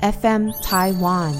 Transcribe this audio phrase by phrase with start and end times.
[0.00, 1.32] FM Taiwan。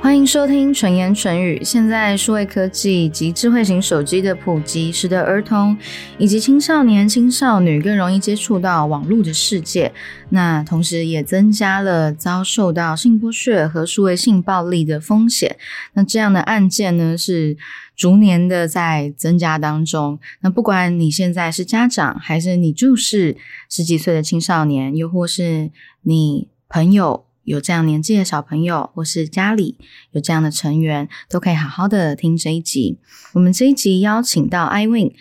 [0.00, 1.62] 欢迎收听纯言纯语。
[1.64, 5.76] 现在数位科技及智慧型手机的普及，使得儿童
[6.18, 9.92] 以及青少年、青少女更容易接触到网络的世界。
[10.30, 15.56] 那同时也增加了遭受到性剥削和数位性暴力的风险。
[15.94, 17.56] 那这样的案件呢，是
[17.96, 20.18] 逐年的在增加当中。
[20.40, 23.36] 那不管你现在是家长，还是你就是
[23.68, 25.70] 十几岁的青少年，又或是
[26.02, 27.24] 你朋友。
[27.46, 29.78] 有这样年纪的小朋友，或是家里
[30.10, 32.98] 有这样的成员，都可以好好的听这一集。
[33.34, 35.12] 我们这一集邀请到 iWin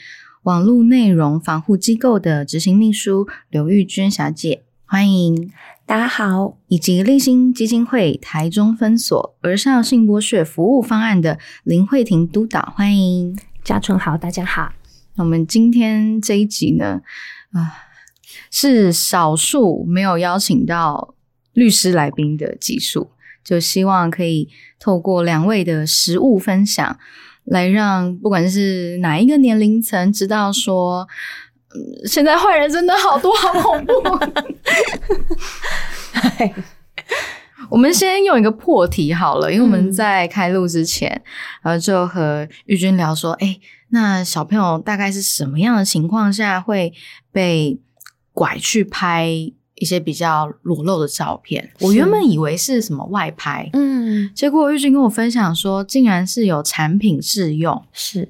[0.41, 5.51] 网络内容防护机构的执行秘书刘玉娟小姐，欢迎
[5.87, 14.73] 大家好，以及立新基金会台中分所儿少性剥削服务方案的林慧婷督导，欢迎嘉春好，大家好。
[15.17, 17.01] 我们今天这一集呢，
[17.51, 17.85] 啊，
[18.49, 21.13] 是少数没有邀请到。
[21.53, 23.11] 律师来宾的技术，
[23.41, 26.99] 就希望可以透过两位的实物分享，
[27.45, 31.07] 来让不管是哪一个年龄层知道说，
[32.05, 33.93] 现在坏人真的好多，好恐怖。
[37.69, 41.09] 我们先用一个破题好了，因为我们在开录之前，
[41.61, 43.59] 然后就和玉君聊说，哎，
[43.89, 46.93] 那小朋友大概是什么样的情况下会
[47.31, 47.79] 被
[48.33, 49.51] 拐去拍？
[49.77, 58.29] 一些比较裸露的照片，我原本以为是什么外拍，嗯，结果玉君跟我分享说，竟然是有产品试用，是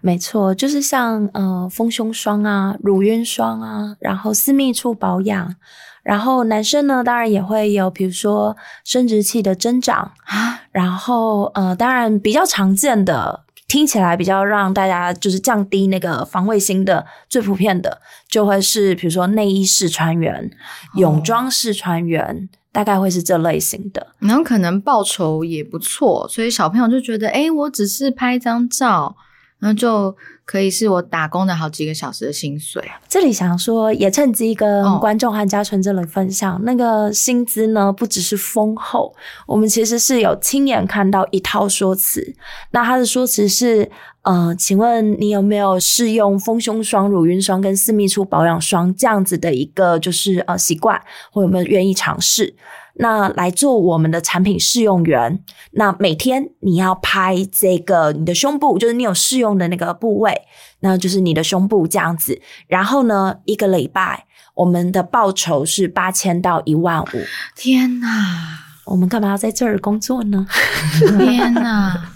[0.00, 5.54] 没错，就是像呃丰胸霜啊、乳晕霜啊，然后私密处保养，
[6.02, 13.44] 然后男生呢，当然也会有，比如说生殖器的增长啊，然后呃，当然比较常见的。
[13.68, 20.50] 听起来比较让大家就是降低那个防卫心的，最普遍的就会是比如说内衣式穿员、
[20.94, 24.06] 泳装式穿员，大概会是这类型的。
[24.20, 29.14] 然后可能报酬也不错，所以小朋友就觉得，哎，我只是拍张照，
[29.58, 30.16] 然后就。
[30.48, 32.82] 可以是我打工的好几个小时的薪水。
[33.06, 39.14] 这里想说，也趁机跟观众和嘉纯这里分享，那个薪资呢，不只是丰厚，
[39.46, 42.34] 我们其实是有亲眼看到一套说辞。
[42.70, 43.90] 那他的说辞是，
[44.22, 50.98] 呃，请问你有没有试用丰胸霜、乳晕霜跟私密处保养霜这样子的一个就是呃习惯，
[51.30, 52.56] 或有没有愿意尝试？
[52.98, 55.42] 那来做我们的产品试用员，
[55.72, 60.42] 那每天你要拍这个你的胸部，就是你有试用的那个部位，
[60.80, 62.40] 那就是你的胸部这样子。
[62.66, 67.06] 然后呢，一个礼拜我们的报酬是八千到一万五。
[67.54, 70.46] 天哪，我们干嘛要在这儿工作呢？
[71.18, 72.10] 天哪！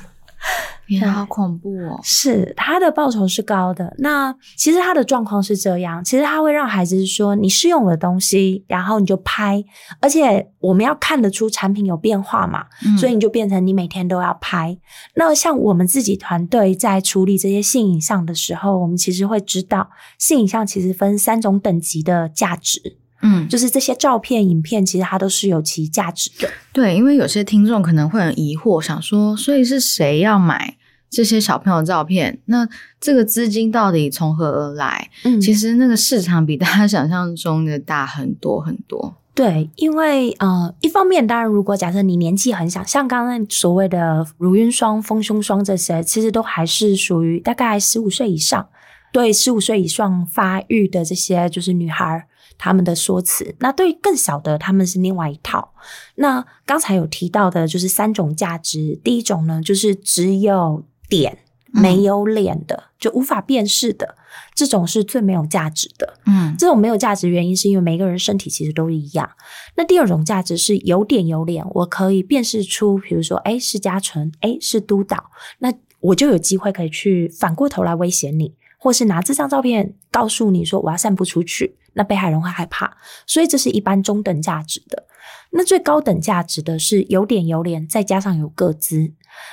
[1.10, 2.00] 好恐怖哦！
[2.02, 3.94] 是他的报酬是高的。
[3.98, 9.64] 那其实他的状况是这样，其实他会让孩子说：“你试用我的东西，然后你就拍，
[10.00, 12.66] 而且我们要看得出产品有变化嘛，
[12.98, 14.76] 所以你就变成你每天都要拍。
[15.14, 19.88] 那像我们自己团队在处理这些性影像的时候，我们其实会知道，
[20.18, 22.98] 性影像其实分三种等级的价值。
[23.22, 26.48] 嗯，就是这些照片、影片，其实它都是有其价值的。
[26.72, 30.76] 对，因为有些听众可能会很疑惑，想说，所以是谁要买？
[31.08, 32.66] 这些小朋友照片，那
[32.98, 35.10] 这个资金到底从何而来？
[35.24, 39.14] 嗯，其实那个市场比大家想象中的大很多很多。
[39.34, 48.66] 对，因为呃，一方面，当然，如果假设你年纪很小，像刚刚所谓的乳晕霜、丰胸霜这些，其实都还是属于大概十五岁以上，
[49.12, 52.26] 对十五岁以上发育的这些就是女孩
[52.62, 53.54] 他们的说辞。
[53.58, 55.74] 那对于更小的，他们是另外一套。
[56.14, 60.84] 那刚才有提到的就是三种价值，第一种呢，就是只有。
[61.08, 64.14] 点没有脸的，就无法辨识的，
[64.54, 66.14] 这种是最没有价值的。
[66.24, 69.28] 嗯，这种没有价值原因是因为每个人身体其实都一样。
[69.76, 75.70] 那第二种价值是有点有脸，我可以辨识出，比如说，哎，是嘉纯，哎，是督导，那
[76.00, 82.96] 我就有机会可以去反过头来威胁你，或是拿这张照片告诉你说我要散布出去，那被害人会害怕。
[83.26, 85.06] 所以这是一般中等价值的。
[85.50, 89.12] 那最高等价值的是有点有脸，再加上有个资。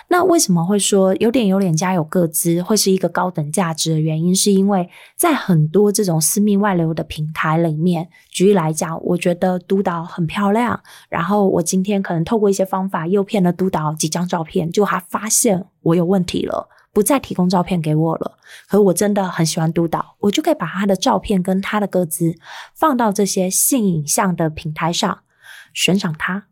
[0.10, 4.36] 那为什么会说有点有脸加有个资会是一个高等价值的原因？
[4.36, 18.38] 是因为在很多这种私密外流的平台里面，举例来讲，我觉得督导很漂亮，然后我今天可能透过一些方法诱骗了督导几张照片，就他发现我有问题了，不再提供照片给我了。
[18.68, 22.36] 可我真的很喜欢督导，我就可以把他的照片跟他的个资
[22.76, 25.20] 放到这些性影像的平台上。
[25.72, 26.48] 悬赏他，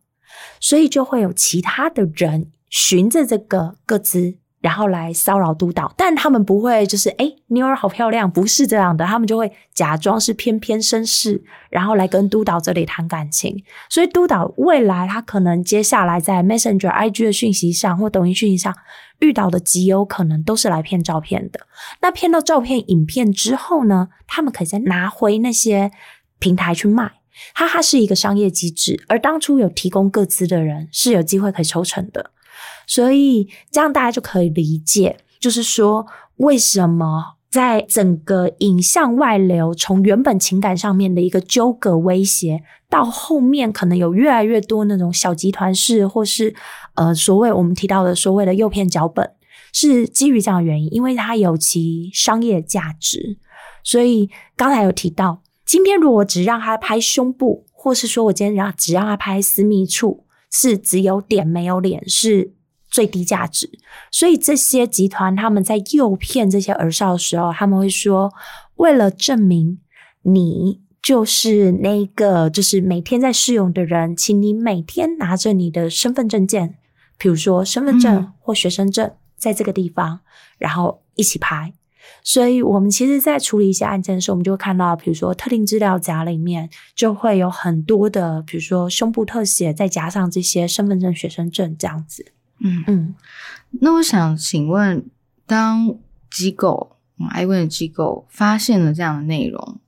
[0.59, 13.63] 所以就会有其他的人循着这个个资然后来骚扰督导，但他们不会就是哎，妞儿好漂亮，不是这样的，他们就会假装是翩翩绅士，然后来跟督导这里谈感情。
[13.89, 18.75] 所以督导未来他可能接下来在 Messenger、IG 的讯息上或抖音讯息上
[19.19, 21.61] 遇到的极有可能都是来骗照片的。
[22.01, 25.91] 那骗到照片、影片之后呢，他们可以再拿回那些
[26.39, 27.11] 平台去卖。
[27.53, 32.31] 它它是一个商业机制，而当初有提供各资的人是有机会可以抽成的。
[32.87, 46.55] 所以这样大家就可以理解，就是说为什么在整个影像外流，从原本情感上面的一个纠葛威胁，到后面可能有越来越多那种小集团式，或是
[46.97, 49.31] 呃所谓我们提到的所谓的诱骗脚本，
[49.71, 53.37] 是基于这样的原因，因为它有其商业价值。
[53.83, 62.53] 所以刚才有提到，今天如果只让他拍胸部，或是说我今天让只让他拍私密处，是只有点没有脸，是。
[62.89, 63.69] 最低价值，
[64.09, 68.31] 所以这些集团他们在诱骗这些儿少的时候，他们会说，
[68.77, 69.79] 为了证明
[70.21, 76.75] 你就是那个就是每天在试用的人，请你每天拿着你的身份证件，
[77.17, 80.19] 比如说身份证或学生证，在这个地方，
[80.57, 81.73] 然后一起拍。
[82.23, 92.31] 所以我们其实，在处理一些案件的时候，我们就会看到，比如说特定资料夹里面就会有很多的，比如说胸部特写，再加上这些身份证、学生证这样子。
[92.59, 93.15] 嗯嗯，
[93.81, 95.05] 那我想请问，
[95.45, 95.97] 当
[96.31, 96.95] 机构
[97.29, 99.79] 爱问的机构发现了这样的内容，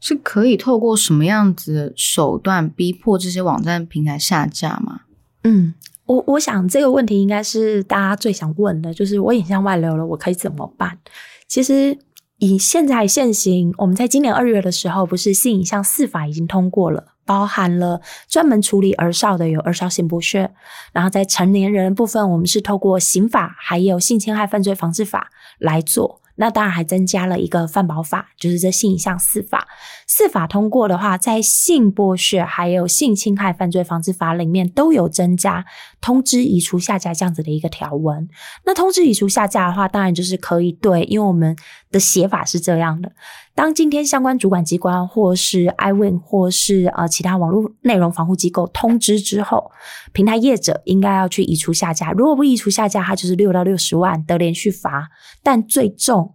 [0.00, 5.02] 是可以透过什么样子的手段逼迫这些网站平台下架吗？
[5.42, 5.74] 嗯，
[6.10, 10.98] 我我想这个问题应该是大家最想问的，就是我影像外流了，我可以怎么办？
[11.46, 11.96] 其实
[12.38, 17.04] 以现在现行，我们在今年二月的时候，不是性影像四法已经通过了。
[17.26, 20.50] 包含了专门处理儿少的有儿少性剥削，
[20.92, 25.30] 然后在成年人部分，我们是透过刑法还有性侵害犯罪防治法
[25.60, 26.20] 来做。
[26.36, 29.68] 那当然还增加了一个犯保法，就是这性影像四法。
[30.08, 35.66] 四法通过的话，在性剥削还有性侵害犯罪防治法里面都有增加
[36.00, 38.28] 通知移除下架这样子的一个条文。
[38.64, 41.56] 那通知移除下架的话，当然就是可以对，因为我们
[41.90, 43.12] 的写法是这样的。
[43.54, 49.70] 当今天相关主管机关或是 iWin 或是呃其他网络内容防护机构通知之后，
[50.12, 52.12] 平台业者应该要去移除下架。
[52.12, 55.10] 如果不移除下架，它就是六到六十万的连续罚，
[55.42, 56.34] 但最重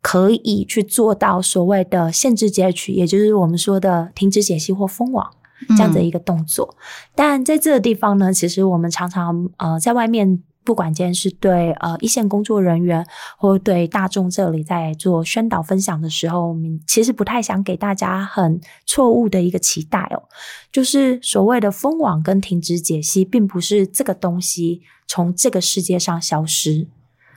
[0.00, 5.30] 可以去做到所谓的限制截取，也就是我们说的停止解析或封网
[5.68, 6.76] 这样的一个动作。
[7.14, 10.42] 但在这个地方呢，其实我们常常呃在外面。
[10.64, 13.04] 不管今天是对呃一线工作人员，
[13.36, 20.22] 或对大众这里在做宣导分享的时候，我们其实不太想给大家很错误的一个期待哦，
[20.70, 26.86] 就是所谓的封网跟停止解析，并不是这个东西从这个世界上消失，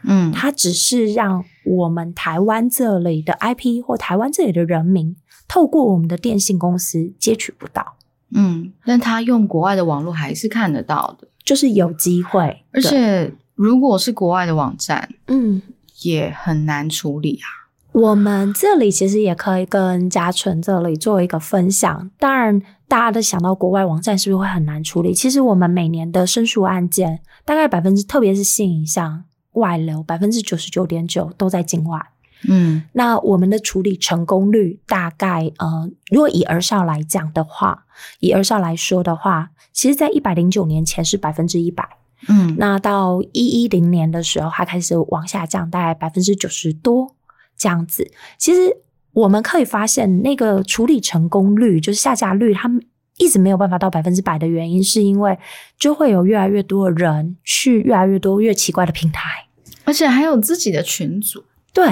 [0.04, 5.16] 嗯，它只是让我们台湾这里的 IP 或台湾这里的人民，
[5.48, 7.96] 透过我们的电信公司接取不到，
[8.36, 11.28] 嗯，但他用国外的网络还是看得到的。
[11.44, 15.62] 就是有机会，而且如果是国外的网站，嗯，
[16.02, 17.46] 也很难处理啊。
[17.92, 22.10] 我们这里其实也可以跟嘉纯这里做一个分享。
[22.18, 25.14] 当然，大家都想到国外网站是不是会很难处理？
[25.14, 32.04] 其实我们每年的申诉案件，大概百分之，特别是性影像外流，百分之九十九点九都在境外。
[32.48, 37.86] 嗯，那我们的处理成功率大概，呃，如果以儿少来讲的话，
[38.20, 39.52] 以儿少来说的话。
[39.72, 41.86] 其实，在一百零九年前是百分之一百，
[42.30, 47.14] 嗯，那到一一零年的时候，它开始往下降，大概百分之九十多
[47.58, 48.10] 这样子。
[48.38, 48.78] 其实
[49.12, 52.82] 我们可以发现，那个处理成功率，就是下架率，他们
[53.18, 55.38] 一直没有办法到百分之百的原因，是因为
[55.78, 59.48] 就会有越来越多的人去越来越多越奇怪的平台，
[59.84, 61.44] 而且还有自己的群组。
[61.74, 61.86] 对，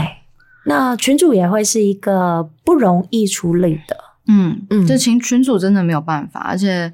[0.65, 3.97] 那群主也会是一个不容易处理的。
[4.27, 6.91] 嗯嗯，这群群主真的没有办法，而且。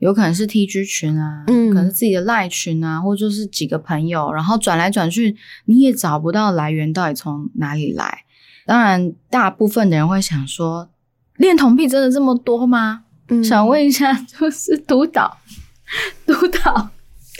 [0.00, 8.24] 有可能是 T G 群啊，嗯，可能是自己的赖群啊，或者就是几个朋友，然后转来转去，你也找不到来源到底从哪里来。
[8.66, 10.90] 当然，大部分的人会想说，
[11.36, 13.04] 恋童癖真的这么多吗？
[13.42, 15.38] 想问一下， 就是督导，
[16.26, 16.90] 督导，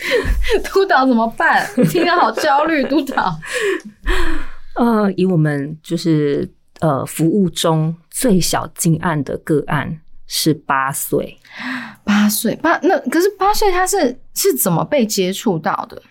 [0.73, 1.69] 督导怎么办？
[1.91, 3.39] 听得好焦虑，督导。
[4.77, 6.49] 呃，以我们就是
[6.81, 10.01] 呃服务中最小金案的个案。
[10.27, 11.39] 是八岁，
[12.03, 16.03] 八岁八那可是八岁他是是怎么被接触到的？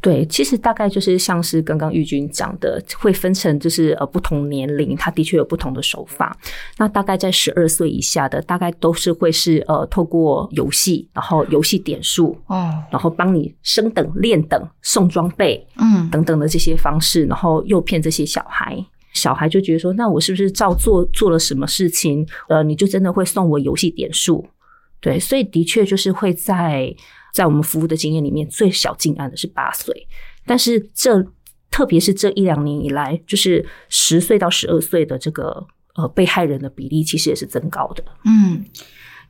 [0.00, 6.36] 对，其实大概就是像是刚刚玉君讲的，会分成就是呃不同年龄，它的确有不同的手法。
[6.76, 18.78] 那大概在十二岁以下的，大概都是会是呃透过游戏，然后游戏点数哦，然后帮你升等、练等、送装备，嗯等等的这些方式，然后诱骗这些小孩。
[19.14, 24.46] 小孩就觉得说，那我是不是照做做了什么事情，呃，你就真的会送我游戏点数？
[25.00, 26.94] 对，所以的确就是会在
[27.38, 30.08] 在我们服务的经验里面，最小进案的是八岁，
[30.44, 31.24] 但是这
[31.70, 35.64] 特别是这一两年以来，就是十岁到十二岁的这个
[35.94, 38.02] 呃被害人的比例，其实也是增高的。
[38.24, 38.64] 嗯，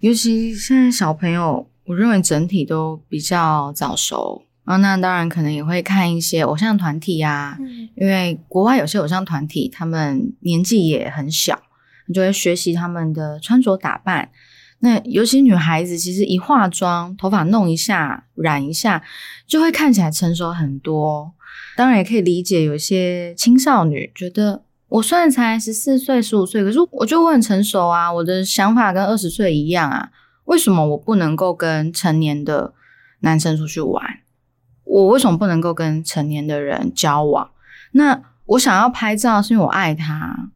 [0.00, 4.78] 尤其现在小朋友，我认为整体都比较早熟啊。
[4.78, 11.60] 那当然可能也会看一些偶像团体啊，嗯因为国外有些偶像团体，他们年纪也很小，
[12.06, 14.30] 你就会学习他们的穿着打扮。
[14.80, 19.02] 那尤其女孩子，其实一化妆，头发弄一下、染一下，
[19.46, 21.32] 就会看起来成熟很多。
[21.76, 30.10] 当然也可以理解，有些青少女觉得，我虽然才十四岁、十五岁，可是我觉得我很成熟啊，我的想法跟二十岁一样啊，
[30.44, 32.72] 为什么我不能够跟成年的
[33.20, 34.04] 男生出去玩？
[34.84, 37.50] 我为什么不能够跟成年的人交往？
[37.92, 40.50] 那我想要拍照是因为我爱他，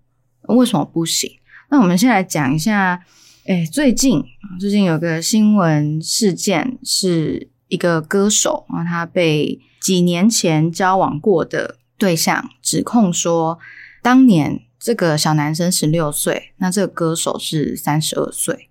[0.49, 1.31] 为什么不行？
[1.71, 3.03] 那我们先来讲一下，
[3.45, 13.59] 哎，最近啊最近有个新闻事件，是一个歌手啊，他被几年前交往过的对象指控说，
[14.01, 18.69] 当年这个小男生十六岁，那这个歌手是三十二岁，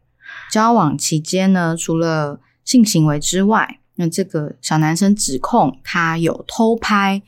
[0.50, 7.22] 交往期间呢，除了性行为之外，那这个小男生指控他有偷拍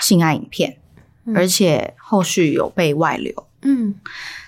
[0.00, 0.78] 性爱影片，
[1.26, 1.36] 嗯。
[1.36, 3.46] 而且后续有被外流。
[3.62, 3.94] 嗯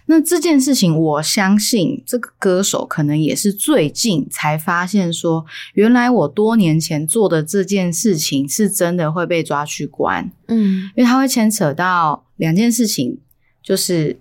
[0.07, 5.45] 那这件事情，我相信这个歌手可能也是最近才发现说，
[5.75, 10.91] 原来我多年前做的这件事情是真的会被抓去关，嗯。
[10.97, 13.19] 因为它会牵扯到两件事情，
[13.63, 14.19] 就是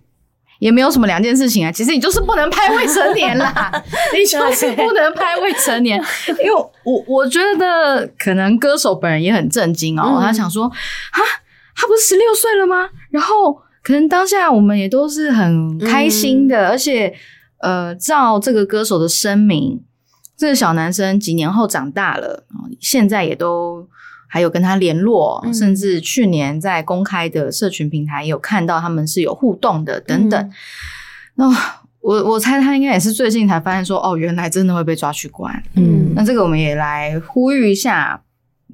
[0.59, 3.83] 也没有什么两件事情啊，其实你就是不能拍未成年啦，
[4.13, 10.21] 你就是不能拍未成年，因为我我觉得可能歌手本人也很震惊哦，嗯。
[10.21, 11.19] 他想说啊，
[11.75, 12.88] 他不是十六岁了吗？
[13.09, 17.13] 然后可能当下我们也都是很开心的，而且
[17.59, 19.81] 呃，照这个歌手的声明，
[20.38, 23.88] 这个小男生几年后长大了，哦现在也都
[24.27, 25.53] 还有跟他联络，嗯。
[25.53, 30.41] 甚至去年在公开的社群平台也有看到他们是有互动的等等。
[30.41, 30.51] 嗯。
[31.35, 31.45] 那、
[32.00, 35.61] 我我猜他应该也是最近才发现说，哦，原来真的会被抓去关。
[35.75, 36.13] 嗯。
[36.15, 38.19] 那这个我们也来呼吁一下，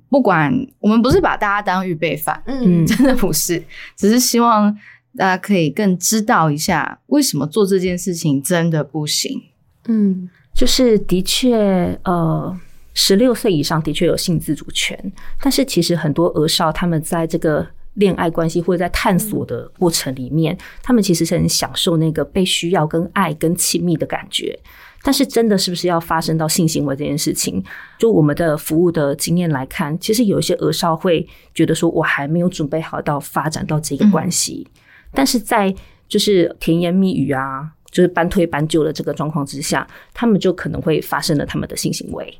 [0.10, 2.86] 不管我们不是把大家当预备犯，嗯。
[2.86, 3.62] 真的不是，
[3.98, 4.74] 只是希望
[5.18, 9.42] 大家可以更知道一下为什么做这件事情真的不行。
[9.88, 12.60] 嗯就是的确，呃，
[12.94, 24.58] 十六岁以上的确有性自主权，但是其实很多儿少他们在这个恋爱关系或者在探索的过程里面，他们其实是很享受那个被需要、跟爱、跟亲密的感觉。
[25.04, 27.64] 但是真的是不是要发生到性行为这件事情？
[28.00, 34.68] 就我们的服务的经验来看，其实有一些儿少会觉得说，我还没有准备好到发展到这个关系，
[35.14, 35.74] 但是在
[36.08, 42.40] 就是甜言蜜语啊，就是半推半就的这个状况之下，他们就可能会发生了他们的性行为。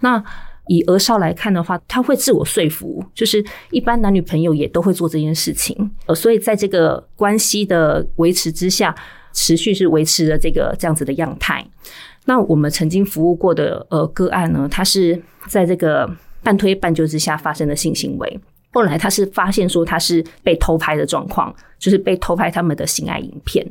[0.00, 0.22] 那
[0.68, 8.94] 以儿少来看的话，他会自我说服，就是一般男女朋友也都会做这件事情，呃，所以在这个关系的维持之下，
[9.32, 11.66] 持续是维持了这个这样子的样态。
[12.26, 16.08] 那我们曾经服务过的呃个案呢，他是在这个
[16.42, 18.38] 半推半就之下发生的性行为。
[18.72, 23.66] 后来他是发现说他是被偷拍的状况，就是被偷拍他们的性爱影片。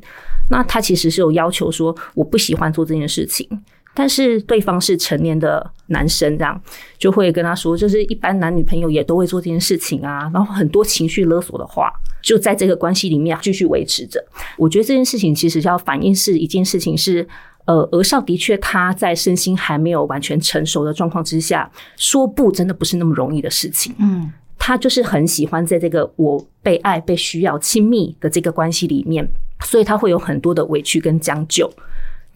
[0.50, 3.48] 那他其实是有要求说我不喜欢做这件事情，
[3.94, 6.60] 但是对方是成年的男生，这样
[6.98, 14.24] 就会跟他说，就是一般男女朋友也都会做这件事情啊，然后很多情绪勒索的话，就在这个关系里面继续维持着。
[14.58, 17.28] 我觉得这件事情其实要反映是一件事情是。
[17.68, 23.94] 呃，儿少的确他在身心还没有完全成熟的状况之下，说不真的不是那么容易的事情。
[24.00, 24.32] 嗯
[24.68, 29.26] 他就是很喜欢在这个我被爱、被需要、亲密的这个关系里面，
[29.64, 31.72] 所以他会有很多的委屈跟将就。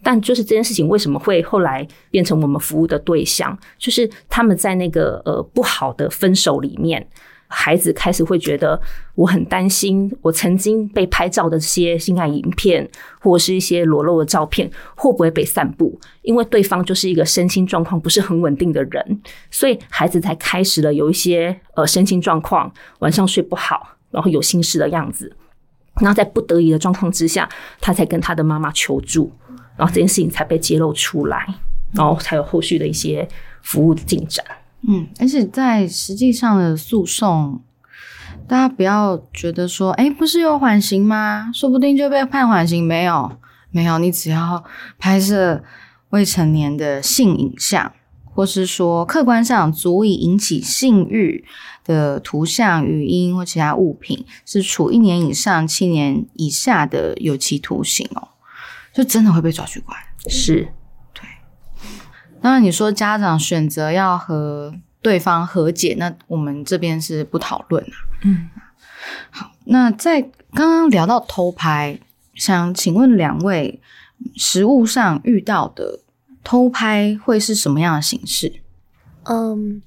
[0.02, 3.54] 但就是这件事情为什么会后来变成我们服务的对象？
[3.76, 7.06] 就是他们在那个呃不好的分手里面，
[7.52, 8.80] 孩子开始会觉得
[9.14, 12.88] 我很担心，我曾经被拍照的这些性爱影片
[13.20, 16.00] 或者是一些裸露的照片会不会被散布？
[16.22, 25.36] 因为对方就是一个身心状况不是很稳定的人，所以孩子才开始了有一些呃身心状况，晚上睡不好，然后有心事的样子。
[26.00, 27.46] 然后在不得已的状况之下，
[27.78, 29.30] 他才跟他的妈妈求助，
[29.76, 31.46] 然后这件事情才被揭露出来，
[31.92, 33.28] 然后才有后续的一些
[33.60, 34.42] 服务进展。
[34.88, 37.60] 嗯，而且在实际上的诉讼，
[38.48, 41.50] 大家不要觉得说，哎，不是有缓刑吗？
[41.54, 42.84] 说不定就被判缓刑。
[42.84, 43.38] 没有，
[43.70, 44.64] 没有，你只要
[44.98, 45.62] 拍摄
[46.10, 47.92] 未成年的性影像，
[48.24, 51.44] 或是说客观上足以引起性欲
[51.84, 58.28] 的图像、语音或其他物品，是处一年以上七年以下的有期徒刑哦，
[58.92, 59.96] 就真的会被抓去关。
[60.28, 60.72] 是。
[62.42, 67.94] 当然，你说家长选择要和对方和解，那我们这边是不讨论啊。
[68.24, 68.50] 嗯，
[69.30, 70.20] 好，那在
[70.52, 71.98] 刚刚聊到偷拍，
[72.34, 73.80] 想请问两位，
[74.34, 76.00] 实物上遇到的
[76.42, 78.52] 偷拍会是什么样的形式？
[79.24, 79.80] 嗯，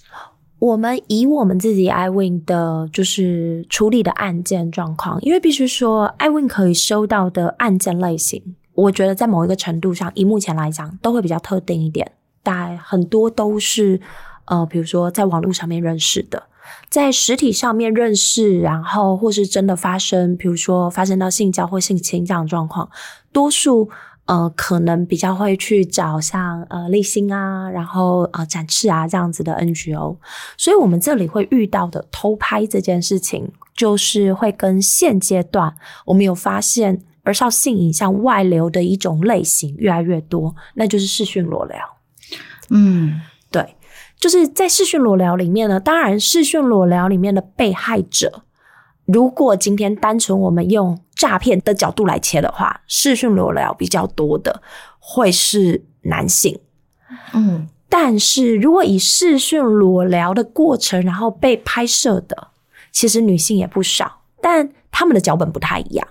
[0.59, 12.09] 我们以我们自己 iwin 的，就是处理的案件状况，因为必须说 iwin 可以收到的案件类型，我觉得在某一个程度上，以目前来讲，都会比较特定一点。
[12.45, 13.99] 大很多都是，
[14.45, 16.43] 呃，比如说在网络上面认识的，
[16.89, 22.87] 在实体上面认识，然后或是真的发生，比如说发生到性交或性侵这样的状况，
[23.33, 23.89] 多数
[24.25, 30.17] 呃可能比较会去找像呃立新啊，然后呃展翅啊这样子的 NGO，
[30.57, 35.75] 所以我们这里会遇到的偷拍这件事情，就是会跟现阶段
[36.05, 41.94] 我们有发现儿少性影像外流的一种类型越来越多，那就是视讯裸聊。
[42.69, 43.75] 嗯，对，
[44.19, 45.79] 就是在视讯裸聊里面呢。
[45.79, 48.43] 当然，视讯裸聊里面的被害者，
[49.05, 54.61] 如果今天单纯我们用诈骗的角度来切的话，视讯裸聊比较多的
[54.99, 56.59] 会是男性。
[57.33, 62.49] 嗯，但是如果以视讯裸聊的过程，然后被拍摄的，
[62.91, 66.07] 其实女性也不少，但他们的脚本不太一样。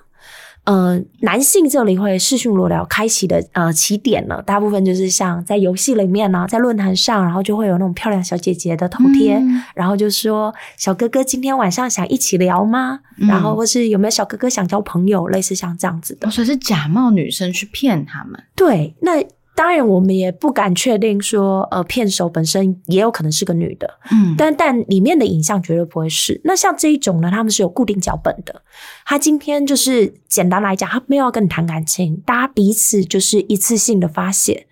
[0.64, 9.40] 呃，男性这里会视讯裸聊开启的呃起点呢，大部分就是像在游戏里面呢，在论坛上，然后就会有那种漂亮小姐姐的头贴，
[9.75, 13.00] 然后就说小哥哥今天晚上想一起聊吗？
[13.16, 18.42] 然后或是有没有小哥哥想交朋友，类似像这样子的，所以是假冒女生去骗他们。
[18.54, 19.23] 对，那。
[19.57, 26.41] 当然，我们也不敢确定说，呃，骗手本身也有可能是个女的，嗯，但但里面的影像绝对不会是。
[26.43, 28.63] 那像这一种呢，他们是有固定脚本的。
[29.07, 34.67] 他今天就是简单来讲，他没有要跟你谈感情，大家彼此就是一次性的发泄。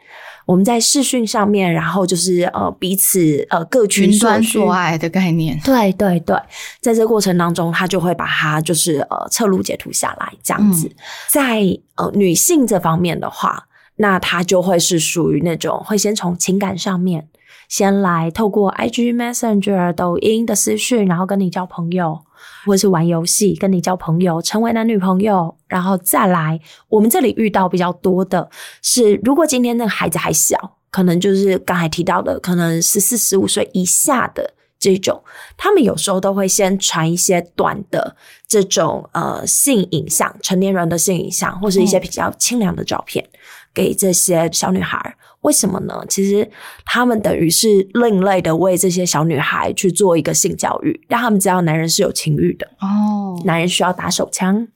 [0.47, 5.61] 我们在视讯上面，然后就是呃彼此呃各取所需做爱的概念。
[5.65, 6.37] 对对对，
[6.81, 10.91] 在这个过程当中，他就会把它就是呃侧录截图下来，这样子。
[11.31, 11.63] 在
[11.95, 13.69] 呃女性这方面的话。
[13.97, 17.29] 那他就会是属于那种会先从情感上面
[17.69, 22.21] 先来透过 IG Messenger、抖音的私讯，然后跟你交朋友，
[22.67, 26.61] 或者是玩游戏跟你交朋友，成为男女朋友，然后再来。
[26.89, 28.51] 我们这里遇到比较多的
[28.83, 35.23] 是，如果今天那个孩子还小，可能就是刚才提到的，可能是四、十五岁以下的这种，
[35.57, 38.15] 他们有时候都会先传一些短的
[38.47, 43.27] 这种呃性影像，成年人的性影像，或是一些比较清凉的照片。
[43.75, 46.05] 给这些小女孩，为什么呢？
[46.09, 46.49] 其实
[46.85, 54.67] 他们等于是另类的为这些小女孩去做一个性教育，让他们知道男人是有情欲的哦，男人需要打手枪，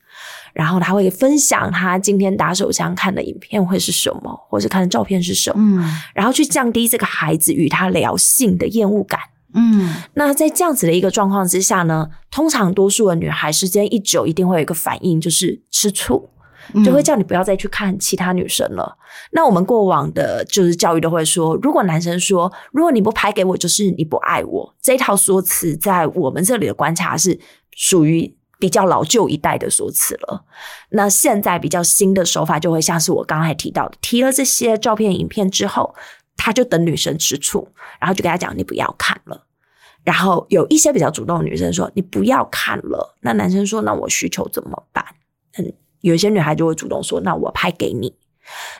[0.52, 9.20] 然后他会分享他今天打手枪看的影片会是什么，或者看的照片是什么，嗯，然后去降低这个孩子与他聊性的厌恶感，
[9.54, 16.30] 嗯，那在这样子的一个状况之下呢，通常多数的女孩时间一久，一定会有一个反应，就是吃醋。
[16.84, 18.96] 就会叫你不要再去看其他女生了。
[19.32, 27.38] 那我们过往的就是教育都会说，如果男生说如果你不拍给我，就是你不爱我，这套说辞在我们这里的观察是
[27.72, 30.44] 属于比较老旧一代的说辞了。
[30.90, 35.94] 那现在比较新的手法就会像是我刚才提到的，提了这些照片、影片之后，
[36.36, 37.68] 他就等女生吃醋，
[38.00, 39.46] 然后就跟他讲你不要看了。
[40.04, 45.04] 然后有一些比较主动的女生说你不要看了，那男生说那我需求怎么办？
[45.58, 45.72] 嗯。
[46.10, 48.14] 有些女孩就会主动说：“那我拍给你。”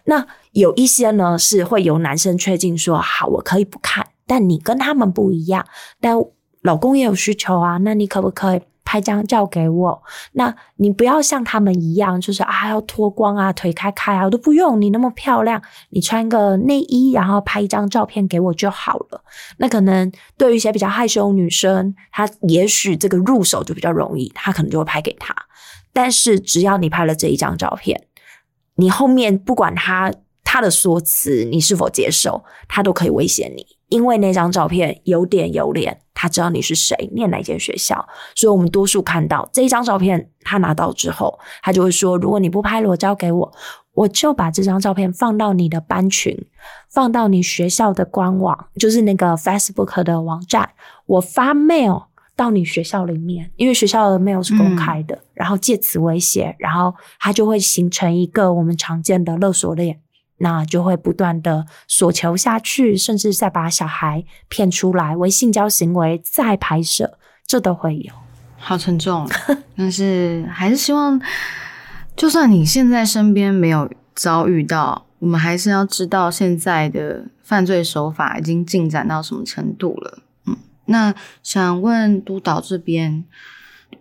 [0.05, 5.67] 那有一些呢是会由男生确定说：“好，我可以不看，但你跟他们不一样。
[6.01, 6.17] 但
[6.63, 10.03] 老公也有需求啊，那你可不可以拍张照给我？
[10.33, 15.61] 那你不要像他们一样，就是啊要脱光啊，腿开开啊，我都不用你那么漂亮，
[15.91, 19.25] 你穿个内衣，然后拍一张照片给我就好了。
[19.59, 25.35] 那可能对于一些比较害羞女生，她也许这个入手就比较容易，她可能就会拍给他。”
[25.97, 28.09] 但是只要你拍了这一张照片，
[28.75, 30.13] 你后面不管他
[30.45, 43.51] 他的说辞你是否接受，他都可以威胁你，因为那张照片有点有脸，他知道你是谁，念哪间学校，所以我们多数看到这一张照片，他拿到之后，他就会说：如果你不拍裸照给我，
[43.95, 46.47] 我就把这张照片放到你的班群，
[46.91, 50.73] 放到你学校的官网，就是那个 Facebook 的网站，
[51.07, 60.01] 我发 mail 到你学校里面，因为学校的 mail 是公开的，然后借此威胁，然后它就会形成一个我们常见的勒索链，
[60.39, 68.13] 那就会不断的索求下去，甚至再把小孩骗出来为性交行为再拍摄，这都会有。
[68.59, 69.27] 好沉重，
[69.77, 71.21] 但是还是希望。
[72.15, 80.19] 就算你现在身边没有遭遇到，我们还是要知道现在的犯罪手法已经进展到什么程度了。
[80.87, 83.25] 嗯，那想问督导这边，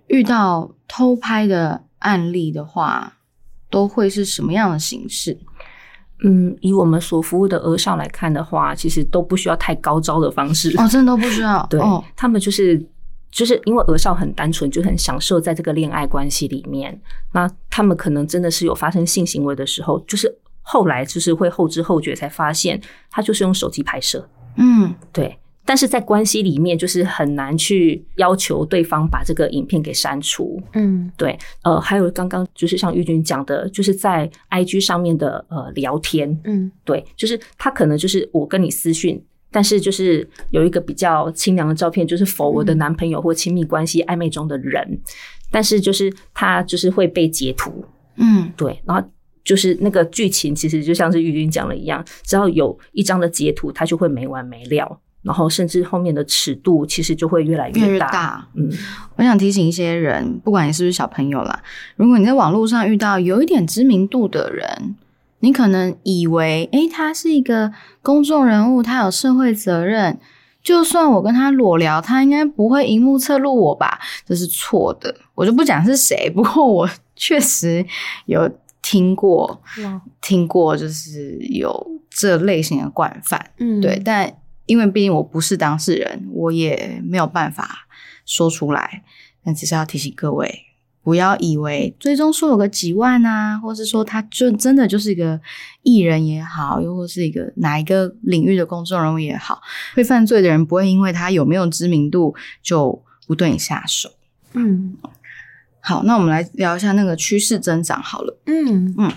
[0.07, 3.17] 遇到偷拍的案例的话，
[3.69, 5.37] 都会是什么样的形式？
[6.23, 11.65] 嗯，以我们所服务的额少来看的话，其实都不需要太高招的方式哦，真的都不需要。
[11.69, 11.79] 对，
[12.15, 12.85] 他们就是。
[13.31, 16.97] 就是因为鹅少很单纯，就很享受在这个恋爱关系里面。
[17.33, 22.79] 那他们可能真的是有发生性行为的时候，就是后来就是会后知后觉才发现，
[23.11, 24.25] 他就是用手机拍摄。
[24.55, 25.37] 嗯，对。
[25.65, 30.61] 但是在关系里面，就是很难去要求对方把这个影片给删除。
[30.73, 31.37] 嗯，对。
[31.63, 36.39] 呃，还有刚刚就是像玉君讲的，就是在 IG 上面的呃聊天。
[36.43, 39.21] 嗯，对，就是他可能就是我跟你私讯。
[39.51, 44.99] 但是就是有一个比较清凉的照片，就是否我的男朋友或亲密关系暧昧中的人，
[45.49, 47.85] 但是就是他就是会被截图，
[48.17, 49.01] 嗯，对，然后
[49.45, 58.47] 就是那个剧情其实就像是玉君讲的一样，只要有一张的截图，他就会没完没了，然后甚至后面的尺度其实就会越来越大。
[58.53, 58.69] 嗯，
[59.17, 61.61] 我想提醒一些人，不管你是不是小朋友啦，
[61.97, 64.95] 如果你在网络上遇到有一点知名度的人。
[65.39, 70.17] 你可能以为，诶，他是一个公众人物，他有社会责任，
[70.63, 73.99] 就算我跟他裸聊，他应该不会荧幕侧录我吧？
[74.25, 75.13] 这是错的。
[75.35, 77.85] 我就不讲是谁，不过我确实
[78.25, 78.49] 有
[78.81, 79.61] 听过，
[80.19, 84.01] 听过就是有这类型的惯犯，嗯，对。
[84.03, 84.33] 但
[84.65, 87.87] 因为毕竟我不是当事人，我也没有办法
[88.25, 89.03] 说出来。
[89.43, 90.61] 但只是要提醒各位。
[91.03, 95.39] 不要以为最终说有个几万啊，或是说他就真的就是一个
[95.83, 99.61] 艺人也好，又或是一个哪一个领域的公众人物也好，
[99.93, 104.09] 会犯罪的人不会因为他有没有知名度就不对你下手。
[104.53, 104.97] 嗯，
[105.79, 108.39] 好，那我们来聊一下那个趋势增长好了。
[108.47, 109.11] 嗯嗯。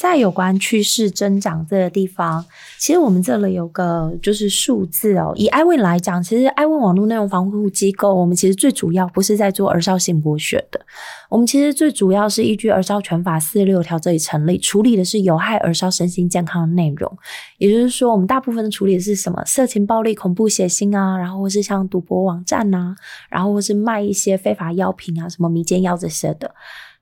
[0.00, 2.42] 在有关趋势增长这个地方，
[2.78, 5.34] 其实我们这里有个就是数字哦。
[5.36, 10.80] 以艾问来讲，其实艾问网络内容防护机构，我们其实最主要不是在做儿少性剥削的，
[11.28, 17.18] 我们其实最主要是依据儿少权法四十六条这里成立，处理的是有害儿少身心健康的内容。
[17.58, 19.44] 也就是说，我们大部分的处理的是什么？
[19.44, 22.94] 色情、暴力、恐怖、血腥啊，然后或是像赌博网站呐，
[23.28, 26.54] 然后或是卖一些非法药品啊，什么迷奸药这些的。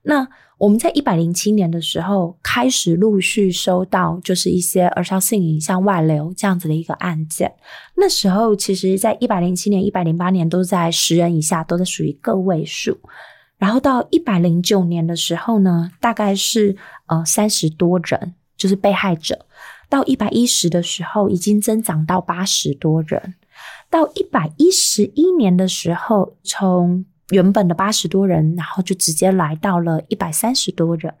[0.03, 7.53] 那我们在一百零七年的时候开始陆续收到，就是一些儿少性影像外流这样子的一个案件。
[7.95, 12.99] 那时候其实，在一百零七年、一百零八年都在十人以下，都在属于个位数。
[13.57, 16.75] 然后到一百零九年的时候呢，大概是
[17.07, 19.45] 呃三十多人，就是被害者。
[19.89, 23.35] 到一百一十的时候，已经增长到八十多人。
[23.89, 31.13] 到一百一十一年的时候，从原本的八十多人，然后就直接来到了一百三十多人，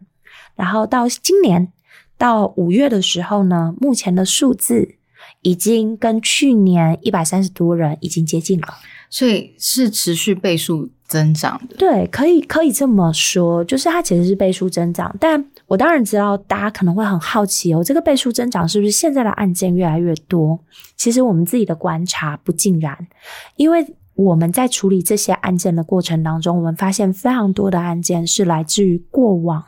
[0.55, 1.71] 然后到今年
[2.17, 4.95] 到五月的时候呢，目前的数字
[5.41, 8.67] 已经跟去年一百三十多人已经接近了，
[9.09, 11.75] 所以是持续倍数增长的。
[11.77, 15.15] 对，可以可以这么说，就是它其实是倍数增长。
[15.19, 20.59] 但我当然知道大家可能会很好奇哦，这个倍数增长是不是现在的案件越来越多？
[20.97, 23.07] 其实我们自己的观察不尽然，
[23.55, 23.95] 因为。
[24.19, 29.63] 我们在处理这些案件的过程当中，我们发现非常多的案件是来自于过往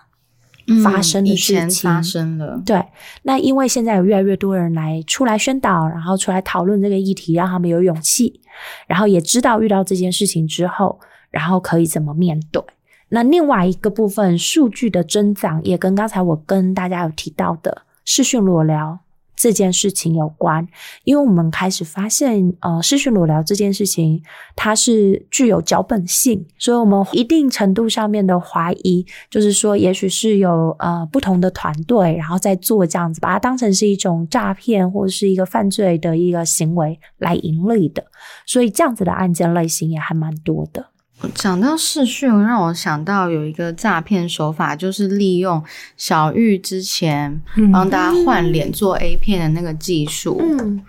[0.83, 2.61] 发生的事情发生了。
[2.65, 2.85] 对，
[3.23, 8.41] 那因为现在有越来越多人来出来宣导，然后出来讨论这个议题，让他们有勇气，
[8.87, 12.61] 然后也知道遇到这件事情之后，然后可以怎么面对。
[13.07, 18.99] 那另外一个部分，数据的增长也跟刚才我跟大家有提到的视讯裸聊。
[19.41, 20.67] 这件事情有关，
[21.03, 24.21] 因为我们开始发现，呃，视讯裸聊这件事情，
[24.55, 38.05] 它是具有脚本性，所以我们一定程度上面的怀疑，就是说，也许是有呃不同的团队，然后在做这样子，把它当成是一种诈骗或者是一个犯罪的一个行为来盈利的，
[38.45, 40.85] 所以这样子的案件类型也还蛮多的。
[41.29, 45.63] 讲到视讯，让我想到有一个诈骗手法，就是利用
[45.95, 50.39] 小玉之前帮大家换脸做 A 片的那个技术。
[50.41, 50.83] 嗯，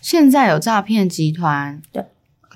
[0.00, 2.04] 现在有诈骗集团，对，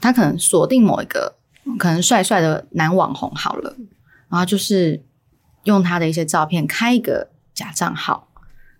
[0.01, 1.35] 他可能锁定某一个
[1.79, 3.77] 可能帅帅的男网红好了，
[4.29, 5.03] 然后就是
[5.65, 8.29] 用他的一些照片开一个假账号，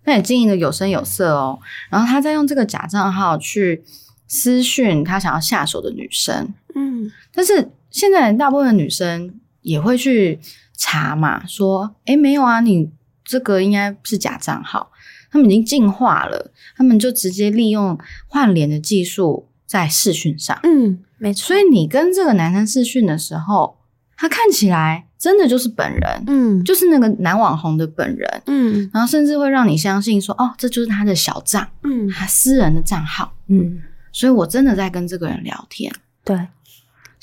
[0.03, 1.59] 那也经营的有声有色哦。
[1.89, 3.83] 然后他再用这个假账号去
[4.27, 7.11] 私讯他想要下手的女生，嗯。
[7.33, 10.37] 但是现在大部分的女生也会去
[10.75, 12.91] 查嘛，说，诶没有啊，你
[13.23, 14.91] 这个应该是假账号。
[15.31, 20.59] 他们已经进化了，他们就直接利用换脸的技术在视讯上。
[20.63, 21.47] 嗯，没错。
[21.47, 23.77] 所以你跟这个男生视讯的时候，
[24.17, 33.33] 他看起来真的就是本人，嗯就是那个男网红的本人，嗯然后甚至会让你相信说，哦，这就是他的小账，嗯，他私人的账号。
[33.47, 33.81] 嗯，
[34.11, 35.93] 所以我真的在跟这个人聊天，
[36.25, 36.35] 对，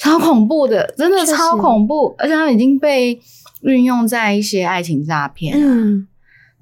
[0.02, 3.20] 超恐怖的，真的超恐怖，而且他们已经被
[3.62, 6.08] 运用在一些爱情诈骗、啊，嗯。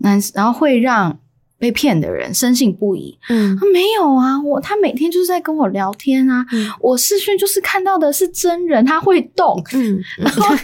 [0.02, 1.18] 那然后会让
[1.58, 3.18] 被骗的人深信不疑。
[3.30, 3.56] 嗯。
[3.56, 6.70] 啊没有啊，我他每天就是在跟我聊天啊，嗯。
[6.80, 9.98] 我视讯就是看到的是真人，他会动，嗯。
[10.20, 10.56] 然后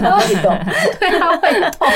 [0.00, 0.56] 他会动，
[1.00, 1.88] 对，他会动。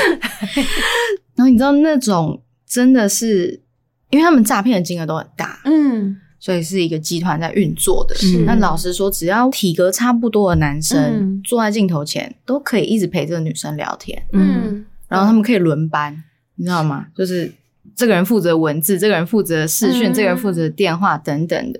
[1.35, 3.61] 然后你知道那种真的是，
[4.09, 8.15] 因为他们诈骗的金额都很大，嗯所以是一个集团在运作的。
[8.15, 16.23] 是那老实说，只要体格差不多的男生、嗯坐在镜头前，都可以一直陪这个女生聊天，嗯，嗯然后他们可以轮班，
[16.55, 17.07] 你知道吗？
[17.15, 17.51] 就是
[17.95, 21.79] 这个人负责文字，这个人负责视讯，嗯这个人负责电话等等的。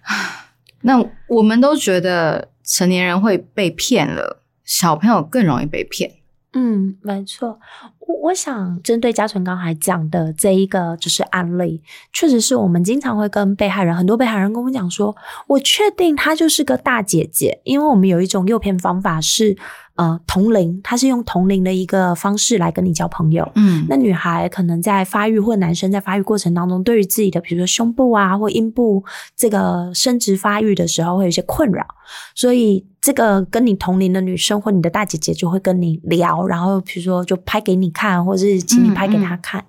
[0.82, 6.10] 那我们都觉得成年人会被骗了，小朋友更容易被骗。
[6.52, 7.60] 嗯，没错。
[8.00, 11.80] 我我想针对嘉纯刚才讲的这一个就是案例，
[12.12, 15.14] 确实是我们经常会跟被害人，很多被害人跟我讲说，
[15.46, 19.56] 我确定她就是个大姐姐，因为我们有一种诱骗方法是，
[20.00, 23.46] 呃，同龄，他是用同龄的一个方式来跟你交朋友。
[23.54, 29.04] 嗯那女孩可能在发育，或男生在发育过程当中，对于自己的比如说胸部啊或阴部
[29.36, 31.86] 这个生殖发育的时候，会有一些困扰，
[32.34, 39.62] 所以这个跟你同龄的女生或你的大姐姐就会跟你聊，然后比如说就拍给你看，或者是请你拍给她看，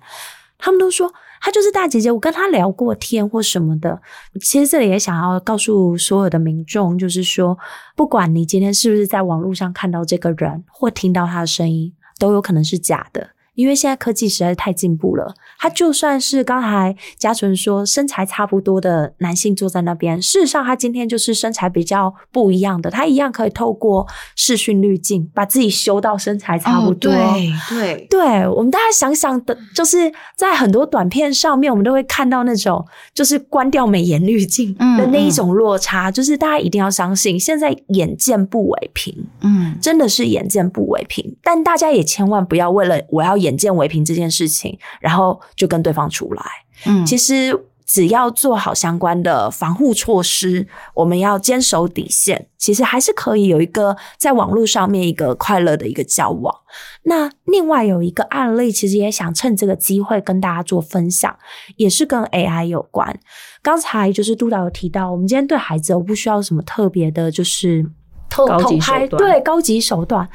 [0.56, 1.12] 他们都说。
[1.42, 4.00] 她就是大姐姐，我跟她聊过天或什么的。
[4.40, 7.58] 其实这里也想要告诉所有的民众，就是说，
[7.96, 13.30] 不管你今天是不是在网络上看到这个人或听到他的声音，都有可能是假的。
[13.62, 27.08] 因为现在科技实在是太进步了，他就算是刚才嘉纯说身材差不多的男性坐在那边，事实上他今天就是身材比较不一样的，他一样可以透过视讯滤镜把自己修到身材差不多。
[27.12, 27.34] 哦、
[27.70, 41.36] 对对对我们大家想想的，就是在很多短片上面，我们都会看到那种就是关掉美颜滤镜的那一种落差，嗯、就是大家一定要相信，现在眼见不为凭，嗯，真的是眼见不为凭。
[41.44, 46.44] 但大家也千万不要为了我要眼见为凭这件事情，然后就跟对方出来。
[46.86, 56.54] 嗯，其实只要做好相关的防护措施，我们要坚守底线，其实还是可以有一个在网络上面一个快乐的一个交往。
[57.02, 61.36] 那另外有一个案例，其实也想趁这个机会跟大家做分享，
[61.76, 63.20] 也是跟 AI 有关。
[63.60, 67.84] 刚才就是督导有提到，我们今天对孩子，我不需要什么特别的，就是
[68.30, 70.26] 偷高级偷拍，对高级手段。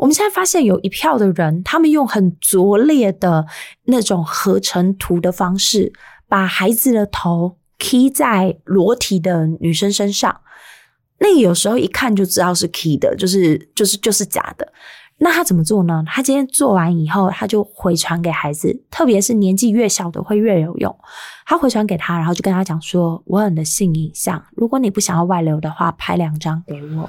[0.00, 3.44] 我们现在发现有一票的人，他们用很拙劣的
[3.84, 5.92] 那种合成图的方式，
[6.26, 10.40] 把孩子的头 k 在裸体的女生身上。
[11.18, 14.72] 那个有时候一看就知道是 k 的，就是就是就是假的。
[15.18, 16.02] 那他怎么做呢？
[16.06, 20.98] 他今天做完以后，他就回传给孩子，特别是年纪越小的会越有用。
[21.44, 27.02] 他回传给他，然后就跟他讲说：“我有你的性影像，如果你不想要外流的话，拍两张给我。”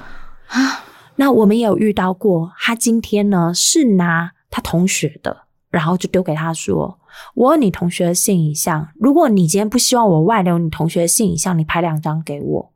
[0.48, 0.84] 啊，
[1.22, 6.98] 那我们也有遇到过，他今天呢是拿他同学的，然后就丢给他说
[7.36, 12.72] ：“我有你同学的性影像，如果你今天不希望我外流你同学的性影像，你拍两张给我。”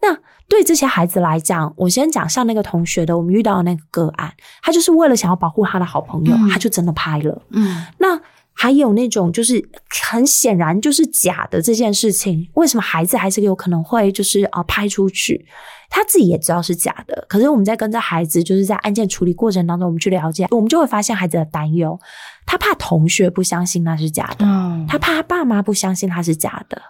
[0.00, 4.32] 那对这些孩子来讲，我先讲像那个同学的，我们遇到的那个个案，
[4.62, 7.42] 他就是为了想要保护他的好朋友，嗯他就真的拍了。
[7.50, 8.20] 嗯那
[8.52, 9.68] 还有那种就是
[10.08, 15.44] 很显然就是假的这件事情，为什么孩子还是有可能会就是啊、呃拍出去？
[15.88, 21.98] 他自己也知道是假的，可是我们在跟着孩子就是在案件处理过程当中，我们去了解，我们就会发现孩子的担忧，
[22.46, 26.80] 他怕同学不相信那是假的，哦，他怕他爸妈不相信他是假的。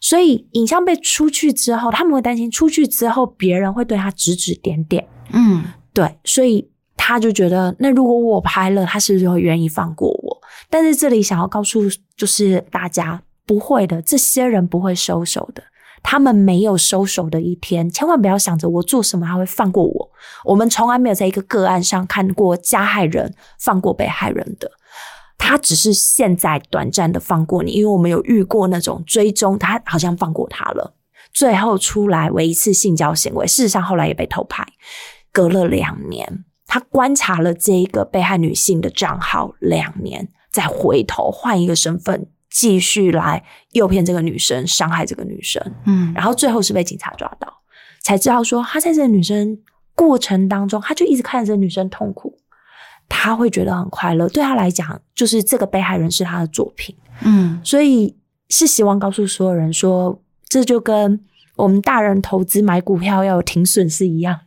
[0.00, 5.62] 所以影像被出去之后，他们会担心出去之后别人会对他指指点点，嗯
[5.92, 6.66] 对，所以
[6.96, 10.40] 他就觉得，那如果我拍了，他是不是会愿意放过我？
[10.70, 11.82] 但是这里想要告诉
[12.16, 15.62] 就是大家，不会的，这些人不会收手的，
[16.02, 20.10] 他们没有收手的一天，千万不要想着我做什么他会放过我。
[20.44, 24.70] 我们从来没有在一个个案上看过加害人放过被害人的。
[25.38, 30.94] 他只是现在短暂的放过你，因为我们有遇过那种追踪，他好像放过他了，
[31.32, 34.66] 最后出来为一次性交行为，事实上后来也被偷拍，
[35.32, 47.52] 隔了两年，他观察了这一个被害女性的账号两年，再回头换一个身份继续来诱骗这个女生，伤害这个女生，嗯然后最后是被警察抓到，
[48.02, 49.56] 才知道说他在这个女生
[49.94, 52.36] 过程当中，他就一直看着这个女生痛苦，
[53.08, 54.28] 他会觉得很快乐。
[54.28, 58.16] 对他来讲，就是这个被害人是他的作品，嗯所以
[58.48, 61.20] 是希望告诉所有人说，这就跟
[61.54, 64.40] 我们大人投资买股票要有停损是一样，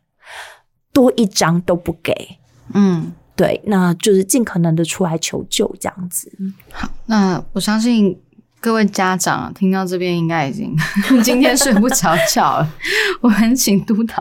[0.91, 2.37] 多一张都不给。
[2.73, 3.13] 嗯。
[3.35, 6.31] 对，那就是尽可能的出来求救这样子。
[6.71, 8.19] 好那我相信
[8.59, 10.75] 各位家长听到这边应该已经
[11.23, 12.73] 今天睡不着觉了。
[13.21, 14.15] 我们请督导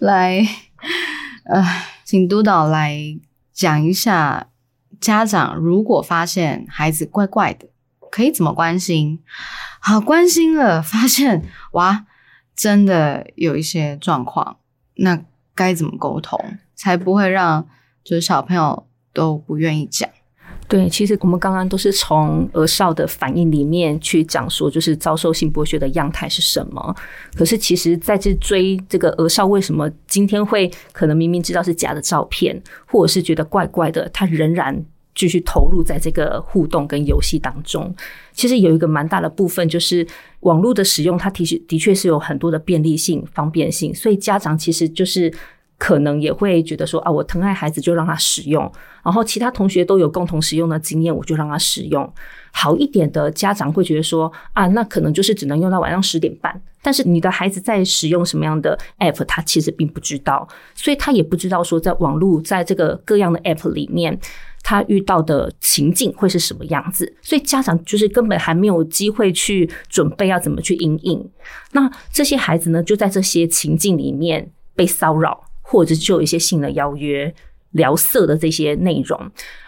[0.00, 0.44] 来，
[1.44, 1.64] 呃，
[2.04, 2.98] 请督导来
[3.52, 4.48] 讲一下，
[5.00, 7.68] 家长如果发现孩子怪怪的，
[8.10, 9.22] 可以怎么关心？
[9.80, 12.04] 好，关心了，发现哇，
[12.56, 14.56] 真的有一些状况，
[14.96, 15.20] 那
[15.54, 17.66] 该怎么沟通，才不会让
[18.04, 20.08] 就是小朋友都不愿意讲？
[20.66, 26.94] 对，其实我们刚刚都是从儿少的反应里面去讲说，就是遭受性剥削的样态是什么。
[27.34, 37.94] 可是其实在这追这个儿少为什么今天会可能明明知道是假的照片，或者是觉得怪怪的，他仍然继续投入在这个互动跟游戏当中。
[38.32, 40.06] 其实有一个蛮大的部分就是
[40.40, 45.32] 网络的使用，它的确的确是有很多的便利性、方便性，所以家长其实就是。
[45.78, 48.70] 可能也会觉得说啊，我疼爱孩子就让他使用，
[49.02, 52.10] 然后其他同学都有共同使用的经验，我就让他使用。
[52.52, 64.18] 好一点的家长会觉得说啊，那可能就是只能用到晚上十点半，但是你的孩子在使用什么样的 app，他其实并不知道，所以他也不知道说在网络在这个各样的 app 里面。
[64.66, 67.14] 他遇到的情境会是什么样子？
[67.20, 71.30] 所以家长就是根本还没有机会去准备要怎么去应应。
[71.72, 77.34] 那这些孩子呢，就在这些情境里面被骚扰，或者就有一些性的邀约、
[77.72, 79.18] 聊色的这些内容。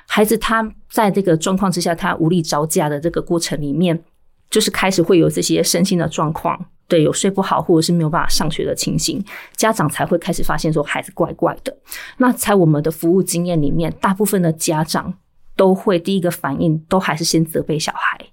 [0.06, 4.04] 孩子他在这个状况之下，他无力招架的这个过程里面，
[4.48, 9.24] 就是开始会有这些身心的状况，对，有睡不好或者是没有办法上学的情形，
[9.56, 11.76] 家长才会开始发现说孩子怪怪的。
[12.18, 15.12] 那在我们的服务经验里面，大部分的家长
[15.56, 18.26] 都会第一个反应都还是先责备小孩，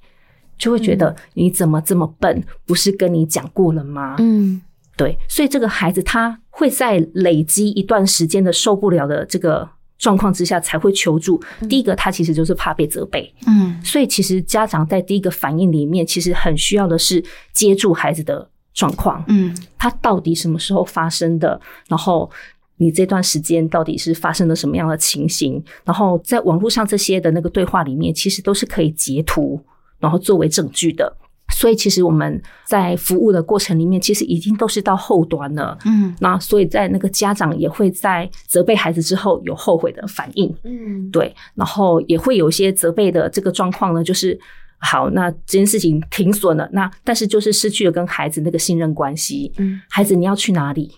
[0.59, 2.43] 就会觉得你怎么这么笨？
[2.67, 4.17] 不是跟你讲过了吗？
[4.19, 4.61] 嗯
[4.95, 11.41] 对，所以这个孩子他会在累积一段时间的受不了的这个状况之下才会求助。
[11.69, 22.29] 第一个，他其实就是怕被责备，嗯所以其实家长在第一个反应里面，其实很需要的是接住孩子的状况，嗯他到底什么时候发生的，然后。
[22.77, 25.63] 你这段时间到底是发生了什么样的情形？
[25.85, 29.61] 然后在网络上这些的那个对话里面，其实都是可以截图，
[29.99, 31.15] 然后作为证据的。
[31.63, 35.77] 所以其实我们在服务的过程里面，其实已经都是到后端了。
[35.85, 44.37] 嗯那所以在那个家长也会在责备孩子之后有后悔的反应，嗯对，然后也会有一些责备的这个状况呢，就是
[44.79, 49.49] 好，那这件事情停损了，那但是就是失去了跟孩子那个信任关系。
[49.57, 50.91] 嗯孩子，你要去哪里？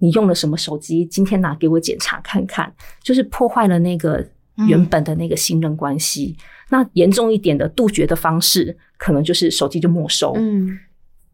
[0.00, 1.06] 你用了什么手机？
[1.06, 2.70] 今天拿给我检查看看，
[3.02, 4.22] 就是破坏了那个
[4.68, 6.36] 原本的那个信任关系。
[6.68, 10.34] 那严重一点的杜绝的方式，可能就是手机就没收。
[10.36, 10.78] 嗯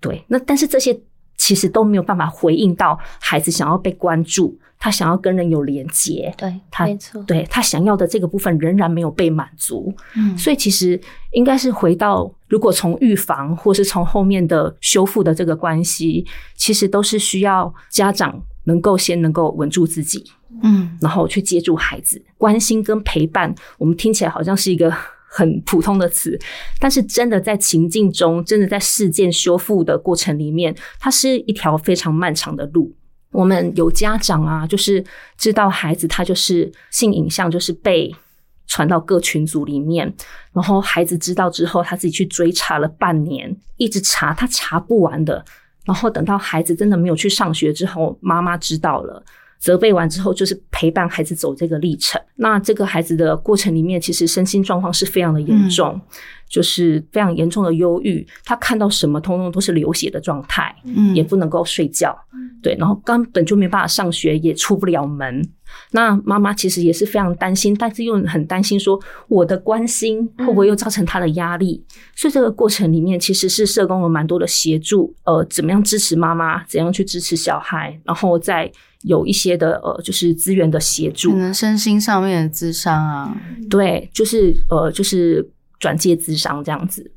[0.01, 0.99] 对，那但是这些
[1.37, 9.93] 其实都没有办法回应到孩子想要被关注，他想要跟人有连接，对，他没错，对他想要的这个部分仍然没有被满足。
[10.15, 11.01] 嗯所以其实
[11.33, 20.25] 应该是回到，如果从预防或是从后面的修复的这个关系，其实都是需要家长能够先能够稳住自己，
[20.63, 23.55] 嗯然后去接住孩子，关心跟陪伴。
[23.79, 24.93] 我们听起来好像是一个
[25.29, 26.39] 很普通的词，
[26.81, 32.95] 但是真的在情境中，真的在事件修复的过程里面，它是一条非常漫长的路。
[33.33, 35.05] 我们有家长啊，就是
[35.37, 38.15] 知道孩子他就是性影像，就是被
[38.67, 40.11] 传到各群组里面，
[40.55, 45.45] 然后孩子知道之后，他自己去追查了半年，一直查，他查不完的。
[45.85, 49.23] 然后等到孩子真的没有去上学之后，妈妈知道了。
[49.59, 52.21] 责备完之后，就是陪伴孩子走这个历程。
[52.37, 56.01] 那这个孩子的过程里面，其实身心状况是非常的严重，
[56.49, 58.27] 就是非常严重的忧郁。
[58.45, 62.17] 他看到什么，通通都是流血的状态，嗯也不能够睡觉，
[62.63, 65.43] 对，然后根本就没办法上学，也出不了门。
[65.93, 71.85] 那妈妈其实也是非常担心，但是又很担心说我的关心会不会又造成他的压力。
[72.15, 78.71] 所以这个过程里面，其实是社工有蛮多的协助，呃，怎么样支持妈妈，怎样去支持小孩，然后再
[79.03, 81.37] 有一些的呃，就是资源的协助可。
[81.39, 83.37] 能身心上面的智商啊，
[83.71, 85.49] 对，就是呃，就是
[85.79, 87.11] 转介智商这样子。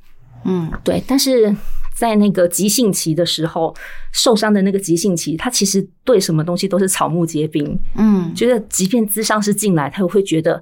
[0.45, 1.53] 嗯对，但是
[1.95, 3.75] 在那个急性期的时候
[4.13, 7.77] 受伤的那个急性期，他其实对什么东西都是草木皆兵。
[7.95, 10.61] 嗯，觉得即便咨商师进来，他也会觉得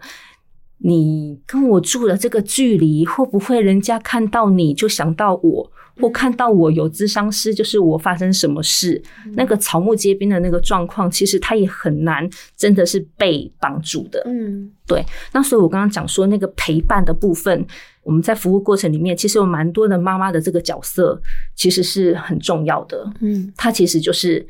[0.79, 9.01] 你跟我住的这个距离，会不会人家看到你就想到我，或看到我有咨商师，就是我发生什么事，
[9.33, 14.21] 那个草木皆兵的那个状况，其实他也很难真的是被帮助的。
[14.25, 17.65] 嗯对，那所以我刚刚讲说那个陪伴的部分，
[18.03, 21.21] 我们在服务过程里面，其实有蛮多的妈妈的这个角色，
[21.55, 23.05] 其实是很重要的。
[23.19, 24.45] 嗯她其实就是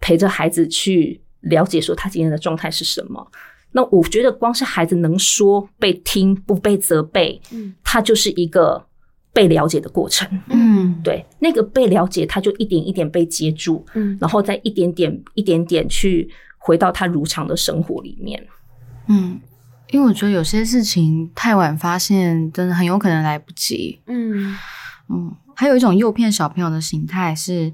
[0.00, 3.26] 陪着孩子去了解说他今天的状态是什么。
[3.72, 8.84] 那我觉得光是孩子能说、被听、不被责备，嗯他就是一个
[9.32, 10.28] 被了解的过程。
[10.48, 14.16] 嗯，对，那个被了解，他就一点一点被接住，嗯。
[14.20, 16.28] 然后再一点点、一点点去
[16.58, 18.46] 回到他如常的生活里面。
[19.08, 19.40] 嗯，
[19.90, 24.00] 因为我觉得有些事情太晚发现，真的很有可能来不及。
[24.06, 24.56] 嗯。
[25.12, 27.72] 嗯，还有一种诱骗小朋友的形态是，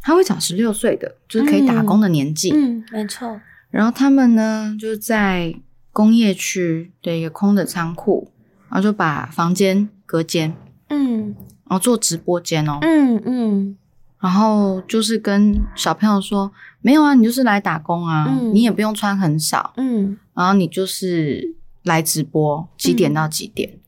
[0.00, 3.38] 他会讲十六岁的，就是可以打工的年纪，嗯，没错，
[3.70, 5.54] 然后他们呢就在
[5.92, 8.32] 工业区的一个空的仓库，
[8.70, 10.54] 然后就把房间隔间，
[10.92, 11.34] 嗯。
[11.64, 13.76] 然后做直播间哦，嗯嗯。
[14.20, 18.54] 然后就是跟小朋友说，没有啊，你就是来打工啊，嗯。
[18.54, 20.18] 你也不用穿很少，嗯。
[20.34, 23.78] 然后你就是来直播几点到几点，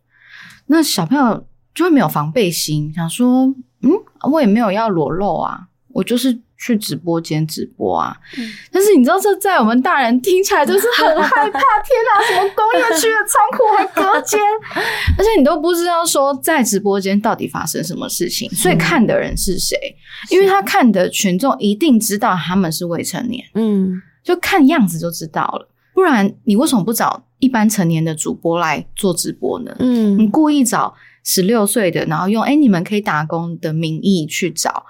[0.66, 3.46] 那小朋友就会没有防备心，想说，
[3.82, 3.90] 嗯，
[4.32, 8.16] 我也没有要裸露啊，我就是去直播间直播啊。
[8.38, 11.60] 嗯但是你知道，这在我们大人听起来就是很害怕，天
[12.08, 14.40] 哪，什么工业区的仓库还隔间，
[15.18, 19.76] 而且你都不知道说在直播间到底发生什么事情，所以看的人是谁，
[20.30, 23.44] 因为他看的群众一定知道他们是未成年。
[23.54, 25.68] 嗯就看样子就知道了。
[25.92, 29.76] 不然你为什么不找一般成年的主播来做直播呢？
[29.78, 30.92] 嗯你嗯故意找
[31.22, 34.84] 十六岁的，然后用“哎、你们可以打工”的名义去找，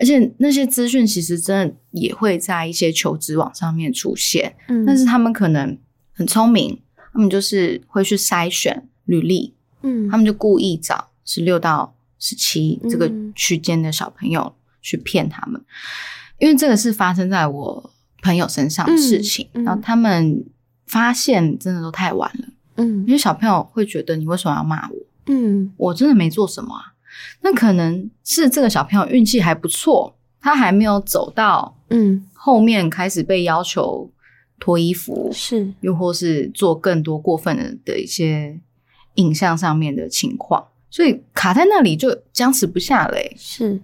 [0.00, 5.76] 而且那些资讯其实真的也会在一些求职网上面出现，嗯，但是他们可能
[6.12, 6.80] 很聪明，
[7.12, 15.62] 他们就是会去筛选履历，嗯他们就故意找十六到十七这个嗯区间的小朋友去骗他们，
[16.38, 17.90] 因为这个是发生在我
[18.22, 20.44] 朋友身上的事情，嗯嗯然后他们
[20.86, 24.96] 发现真的都太晚了，嗯因为小朋友会觉得你为什么要骂我？
[25.26, 26.89] 嗯我真的没做什么啊，
[27.40, 32.26] 那可能是这个小朋友运气还不错，他还没有走到嗯。
[32.32, 34.10] 后面开始被要求
[34.58, 38.58] 脱衣服，是又或是做更多过分的的一些
[39.16, 43.80] 影像上面的情况，所以卡在那里就僵持不下嘞、是，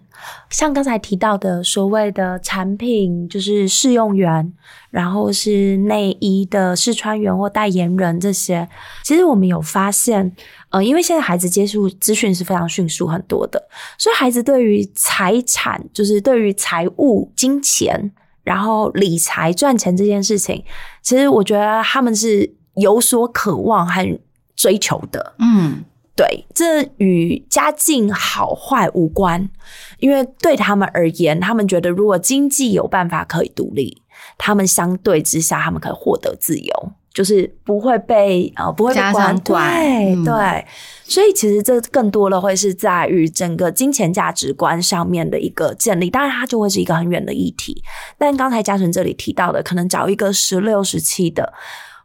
[0.50, 4.52] 像刚才提到的所谓的产品，就是试用员，
[4.90, 8.68] 然后是内衣的试穿员或代言人这些，
[9.04, 10.34] 其实我们有发现，
[10.70, 18.10] 呃，因为现在孩子接触资讯是非常迅速很多的，所以孩子对于财产，就是对于财务、金钱，
[18.42, 20.64] 然后理财、赚钱这件事情，
[21.02, 24.18] 其实我觉得他们是有所渴望和
[24.56, 25.34] 追求的。
[25.38, 25.84] 嗯
[26.16, 29.50] 对，这与家境好坏无关，
[29.98, 34.00] 因为对他们而言，他们觉得如果经济有办法可以独立，
[34.38, 40.66] 他们相对之下，他们可以获得自由，就是不会被呃不会被家管长管对、嗯对，
[41.04, 47.82] 所以其实这更多的会是在于整个金钱价值观上面的一个建立，当然它就会是一个很远的议题。
[48.16, 51.52] 但刚才嘉纯这里提到的，可能找一个十六、十七的。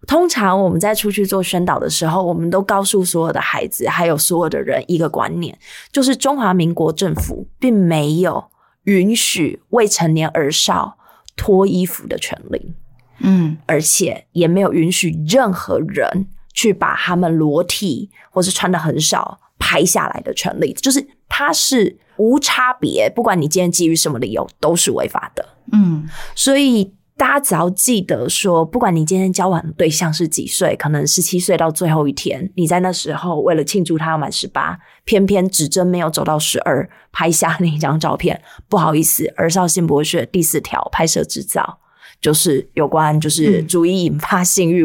[0.08, 5.58] 通常我们在出去做宣导的时候，我们都告诉所有的孩子，还有所有的人一个观念，
[5.91, 8.43] 就是中华民国政府并没有
[8.86, 10.97] 允许未成年儿少
[11.36, 12.74] 脱衣服的权利，
[13.20, 25.47] 嗯而且也没有允许任何人去把他们裸体或是穿的很少拍下来的权利，就是它是无差别，不管你今天基于什么理由，都是违法的。
[25.72, 26.91] 嗯所以
[27.22, 41.78] 大家只要记得说，不管你今天交往的对象是几岁，可能十七岁到最后一天，你在那时候为了庆祝他要满十八，偏偏指针没有走到十二，拍下那一张照片，不好意思，儿少性剥削第四条拍摄制造
[42.20, 44.84] 就是有关就是嗯足以引发性欲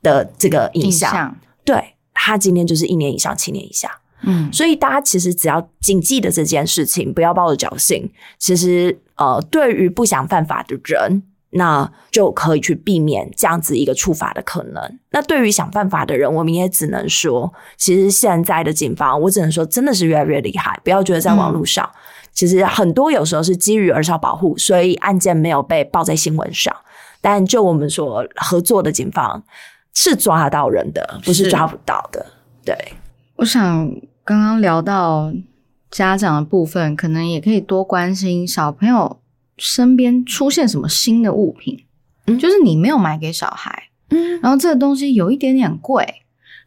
[0.00, 3.90] 的这个影像，像对他今天就是一年以上七年以下。
[4.22, 8.08] 嗯所以大家其实只要谨记的这件事情，不要抱着侥幸。
[8.38, 11.24] 其实呃，对于不想犯法的人，
[11.56, 14.98] 那就可以去避免这样子一个处罚的可能。
[15.10, 20.78] 那对于想犯法的人，我们也只能说，其实现在的警方，我只能说真的是越来越厉害。
[20.82, 21.88] 不要觉得在网络上，
[22.32, 26.74] 其实很多有时候是基于儿少保护，所以案件没有被报在新闻上。
[27.20, 29.42] 但就我们所合作的警方
[29.94, 32.26] 是抓到人的，不是是抓不到的。
[32.64, 32.76] 对，
[33.36, 33.62] 我想
[34.24, 35.32] 刚刚聊到
[35.90, 39.20] 家长的部分，可能也可以多关心小朋友
[39.56, 41.84] 身边出现什么新的物品，
[42.26, 46.06] 嗯就是你没有买给小孩，嗯然后这个东西有一点点贵，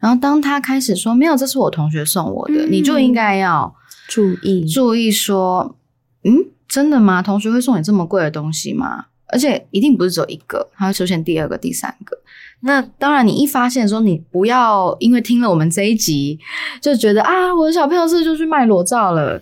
[0.00, 3.74] 然后当他开始说没有，这是我同学送我的，嗯你就应该要
[4.08, 5.76] 注意注意说，
[6.24, 7.22] 嗯，真的吗？
[7.22, 9.06] 同学会送你这么贵的东西吗？
[9.30, 12.16] 而且一定不是只有一个，它会出现第二个、第三个。
[12.60, 16.38] 那当然，你一发现的时候，你不要因为听了我们这一集
[16.80, 19.38] 就觉得啊，我的小朋友是不是就去卖裸照了。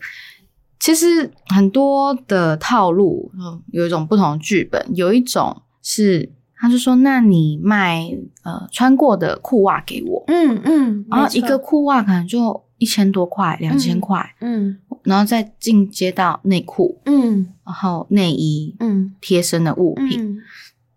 [0.78, 8.10] 其实很多的套路，嗯，有一种不同的剧本，有一种是他就说，那你卖
[8.42, 14.78] 呃穿过的裤袜给我，嗯嗯，然后一个裤袜可能就一千多块、两千块，嗯。
[15.02, 17.54] 然后再进阶到内裤，嗯。
[17.64, 19.14] 然后内衣、嗯。
[19.20, 20.20] 贴身的物品。
[20.20, 20.38] 嗯。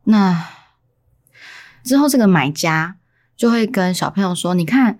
[0.06, 0.46] 那
[1.84, 2.96] 之后，这个买家
[3.38, 5.00] 就会跟小朋友说：“你看，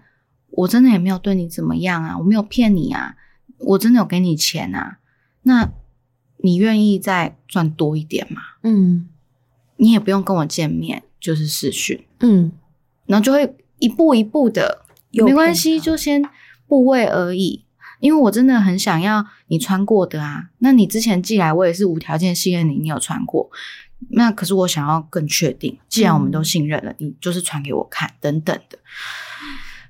[0.52, 3.16] 我真的也没有对你怎么样啊，我没有骗你啊，
[3.60, 5.00] 我真的有给你钱啊。
[5.44, 5.72] 那
[6.38, 8.42] 你愿意再赚多一点吗？
[8.64, 9.08] 嗯
[9.78, 12.52] 你也不用跟我见面，就是视讯，嗯，
[13.06, 16.22] 然后就会一步一步的，诱没关系，就先
[16.68, 17.64] 部位而已。
[18.02, 23.50] 因为我真的很想要你穿过的啊，那你之前寄来，我也是无条件信任你，你有穿过。
[24.12, 28.78] 那可是我想要更确定，既然我们都信任了，你就是传给我看，等等的。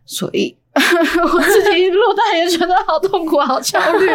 [0.05, 0.57] 所以
[1.34, 4.08] 我自己录到也觉得好痛苦，好焦虑。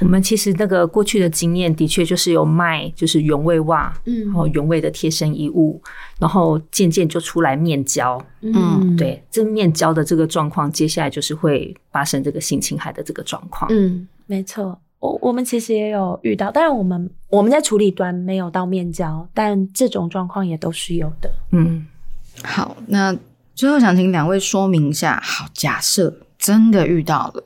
[0.00, 5.80] 我们其实那个过去的经验的确就是有卖，就是原味袜，嗯然后原味的贴身衣物，
[6.18, 8.20] 然后渐渐就出来面交。
[8.40, 13.70] 嗯对，这面交的这个状况，接下来就是会发生这个性侵害的这个状况。
[13.72, 14.78] 嗯，没错。
[14.98, 21.32] 我我们其实也有遇到，当然我们我们在处理端没有到面交，但这种状况也都是有的。
[21.52, 21.86] 嗯，
[22.42, 23.16] 好，那
[23.60, 25.20] 最后想请两位说明一下。
[25.22, 27.44] 好，假设真的遇到了，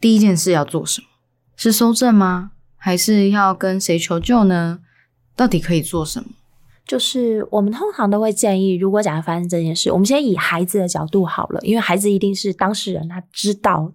[0.00, 1.08] 第一件事要做什么？
[1.56, 2.52] 是搜证吗？
[2.78, 4.78] 还是要跟谁求救呢？
[5.36, 6.30] 到底可以做什么？
[6.86, 13.92] 就是我们通常都会建议，如果假设发生这件事，我们先以孩子的角度好了，因为孩子一定是当事人，他知道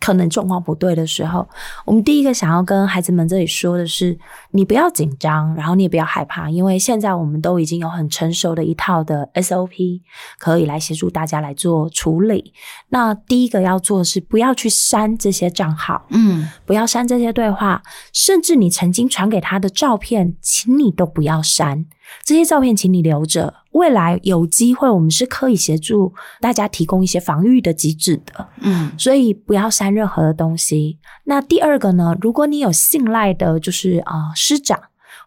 [0.00, 1.48] 可能状况不对的时候，
[1.84, 4.16] 我们第一个想要跟孩子们这里说的是，
[4.52, 10.00] 你不要紧张，然后你也不要害怕，因为现在我们都已经有很成熟的一套的 SOP
[10.38, 12.52] 可以来协助大家来做处理。
[12.88, 17.82] 那第一个要做的是不要去删这些账号，嗯不要删这些对话，
[18.12, 21.86] 甚至你曾经传给他的照片，请你都不要删。
[22.24, 28.48] 这些照片，请你留着，未来有机会，我们是可以协助大家提供一些防御的机制的。
[28.60, 30.98] 嗯所以不要删任何的东西。
[31.24, 34.78] 那第二个呢，如果你有信赖的，就是呃师长，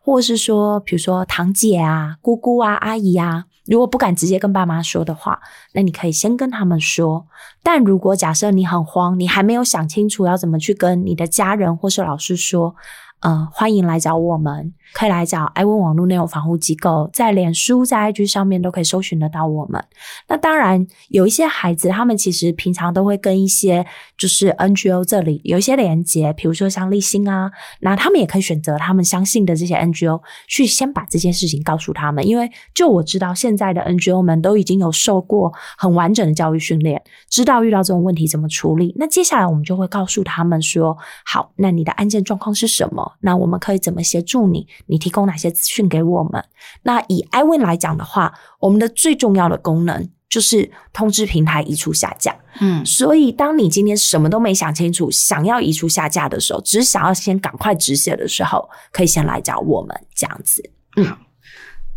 [0.02, 5.40] 或者是说，比如说堂姐啊、姑姑啊、阿姨啊，如果不敢直接跟爸妈说的话，
[5.74, 7.28] 那你可以先跟他们说。
[7.64, 12.76] 但如果假设你很慌，你还没有想清楚要怎么去跟你的家人或是老师说，
[13.22, 19.84] 呃，欢迎来找我们，可以来找爱问网络内容防护机构，在脸书、在 IG 上面都可以搜寻得到我们。
[20.28, 23.86] 那当然，有一些孩子，他们其实平常都会跟一些
[24.18, 38.94] 就是 NGO 这里有一些连接，比如说像立新啊，那他们也可以选择他们相信的这些 NGO 去先把这件事情告诉他们，因为就我知道现在的 NGO 们都已经有受过很完整的教育训练，知道遇到这种问题怎么处理。
[38.98, 43.14] 那接下来我们就会告诉他们说，好，那你的案件状况是什么？
[43.22, 44.68] 那我们可以怎么协助你？
[44.88, 46.44] 你提供哪些资讯给我们？
[46.84, 52.36] 那以 iWin 来讲的话，我们的最重要的功能就是通知平台移除下架。
[52.60, 60.62] 嗯所以，当你今天什么都没想清楚，想要移除下架的时候，只是想要先赶快止血的时候，可以先来找我们这样子。
[60.98, 61.06] 嗯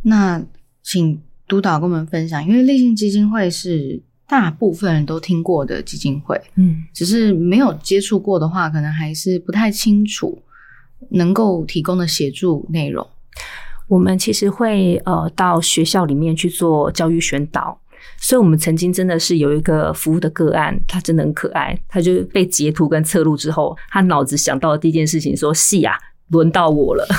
[0.03, 0.41] 那
[0.83, 10.41] 请督导跟我们分享，因为立信基金会是大部分人都听过的基金会，嗯，只是没有接触过的话，可能还是不太清楚
[11.11, 13.07] 能够提供的协助内容。
[13.89, 17.79] 我们其实会呃到学校里面去做教育宣导。
[18.19, 21.79] 所以，我们曾经真的是有一个服务的个案，他真的很可爱。
[21.89, 25.95] 他就被截图跟侧录之后，他脑子想到的第一件事情说：“戏啊，
[26.29, 27.07] 轮到我了。”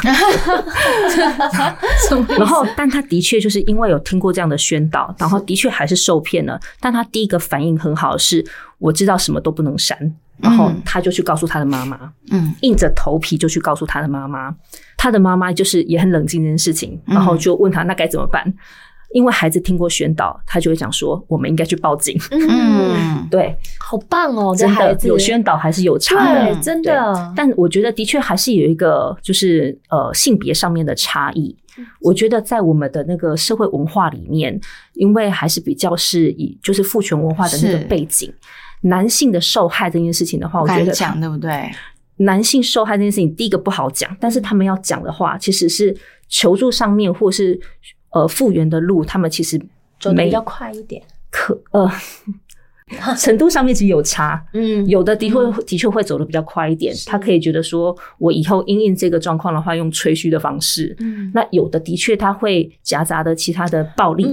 [2.38, 6.59] 然后，但他的确就是因为有听过这样的宣导，然后的确还是受骗了。
[6.80, 8.43] 但他第一个反应很好，是
[8.80, 14.55] 我知道什么都不能删，然后嗯他就去告诉他的妈妈，嗯硬着头皮就去告诉他的妈妈。
[14.97, 18.53] 他的妈妈就是也很冷静这件事情，嗯然后就问他那该怎么办。
[19.13, 22.19] 因为孩子听过宣导，他就会讲说我们应该去报警。
[22.31, 26.53] 嗯对，好棒哦，这真孩子的有宣导还是有差的。
[26.53, 27.33] 对，真的。
[27.33, 31.55] 但我觉得的确还是有一个就是呃性别上面的差异。
[32.01, 34.59] 我觉得在我们的那个社会文化里面，
[34.95, 38.33] 因为还是比较是以就是父权文化的那个背景，
[38.86, 41.69] 男性的受害这件事情的话，我觉得讲对不对？
[42.17, 45.95] 男性受害这件事情，第一个不好讲，但是他们要讲的话，其实是
[46.29, 47.59] 求助上面或是
[48.11, 49.57] 呃复原的路，他们其实
[49.99, 51.91] 走的比较快一点，可呃。
[53.17, 64.25] 程度上面其实有差，嗯，有的的确的确会走的比较快一点，他可以觉得说，我以后因应这个状况的话，用吹嘘的方式，嗯，那有的的确他会夹杂的其他的暴力，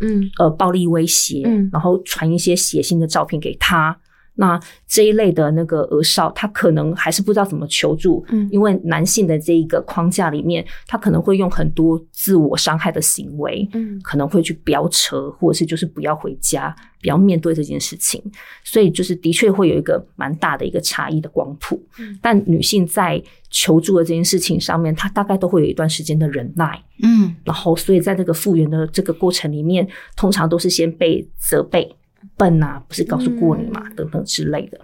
[0.00, 3.96] 嗯，呃，暴力威胁，嗯，然后传一些血腥的照片给他。
[4.36, 18.20] 那这一类的那个儿少，他可能还是不知道怎么求助，嗯，因为男性的这一个框架里面，他可能会用很多自我伤害的行为，嗯，可能会去飙车，或者是就是不要回家，不要面对这件事情，
[18.64, 21.80] 所以就是的确会有一个蛮大的一个差异的光谱。
[21.98, 31.94] 嗯，但女性在求助的这件事情上面，她大概都会有一段时间的忍耐，嗯，然后所以在这个复原的这个过程里面，通常都是先被责备。
[32.36, 33.82] 笨呐，不是告诉过你嘛？
[33.96, 34.80] 等等之类的。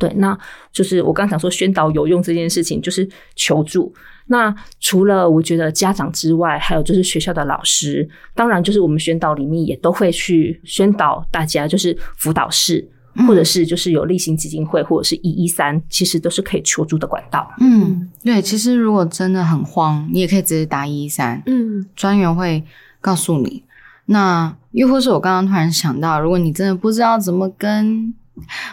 [0.00, 0.36] 对，那
[0.72, 3.94] 就是我刚讲说宣导有用这件事情，就是求助。
[4.26, 12.84] 那除了我觉得家长之外，还有就是学校的老师，当然就是我们宣导里面也都会去宣导大家，就是辅导室，
[13.28, 17.48] 或者是就是有例行基金会，或者是一一三，其实都是可以求助的管道。
[17.60, 22.64] 嗯，对，其实如果真的很慌，你也可以直接打一一三，嗯，专员会
[23.00, 23.62] 告诉你。
[24.06, 28.14] 那又或是我刚刚突然想到，如果你真的不知道怎么跟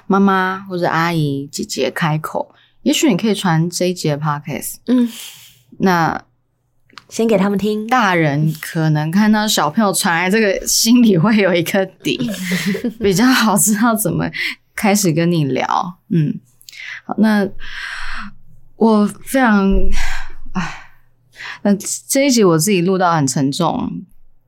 [0.05, 2.53] 妈妈或者阿姨、姐姐开口，
[2.84, 4.75] 也许你可以传这一节 podcast。
[4.88, 5.09] 嗯，
[5.79, 6.21] 那
[7.09, 7.88] 先给他们听。
[7.88, 12.29] 大人可能看到小朋友传来这个，心里会有一个底，
[12.99, 14.29] 比较好知道怎么
[14.75, 15.99] 开始跟你聊。
[16.09, 16.39] 嗯，
[17.05, 17.47] 好，那
[18.75, 19.71] 我非常
[20.53, 20.91] 唉，
[21.63, 21.73] 那
[22.07, 24.03] 这一集我自己录到很沉重，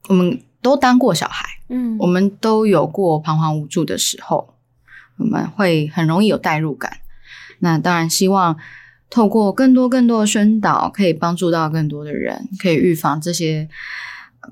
[0.10, 0.40] 我们。
[0.66, 4.56] 都当过小孩，嗯，我们都有过彷徨无助的时候，
[5.20, 6.98] 我们会很容易有代入感。
[7.60, 8.58] 那当然，希望
[9.12, 13.70] 透过更多更多的宣导，可以帮助到更多的人，可以预防这些。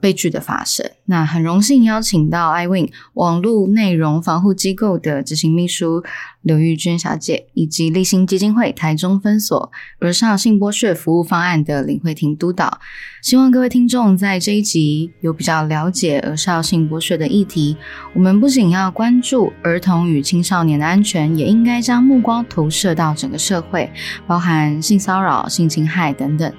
[0.02, 6.04] 悲剧的发生，那很荣幸邀请到 iWin 网络内容防护机构的执行秘书
[6.44, 12.80] 刘玉娟小姐，以及立新基金会台中分所儿少性剥削服务方案的林慧婷督导。
[13.22, 17.76] 希望各位听众在这一集有比较了解儿少性剥削的议题。
[18.14, 23.90] 我们不仅要关注儿童与青少年的安全，也应该将目光投射到整个社会，
[24.28, 26.54] 包含性骚扰、性侵害等等。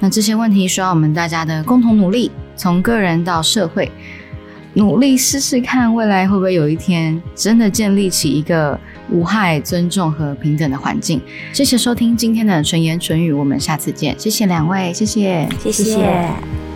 [0.00, 2.30] 那这些问题需要我们大家的共同努力。
[2.58, 3.92] 从个人到社会，
[4.72, 8.80] 努力试试看，未来会不会有一天真的建立起一个
[9.10, 11.20] 无害、尊重和平等的环境？
[11.52, 14.14] 谢谢收听今天的纯言纯语，我们下次见。
[14.18, 16.75] 谢谢两位，谢谢，谢谢。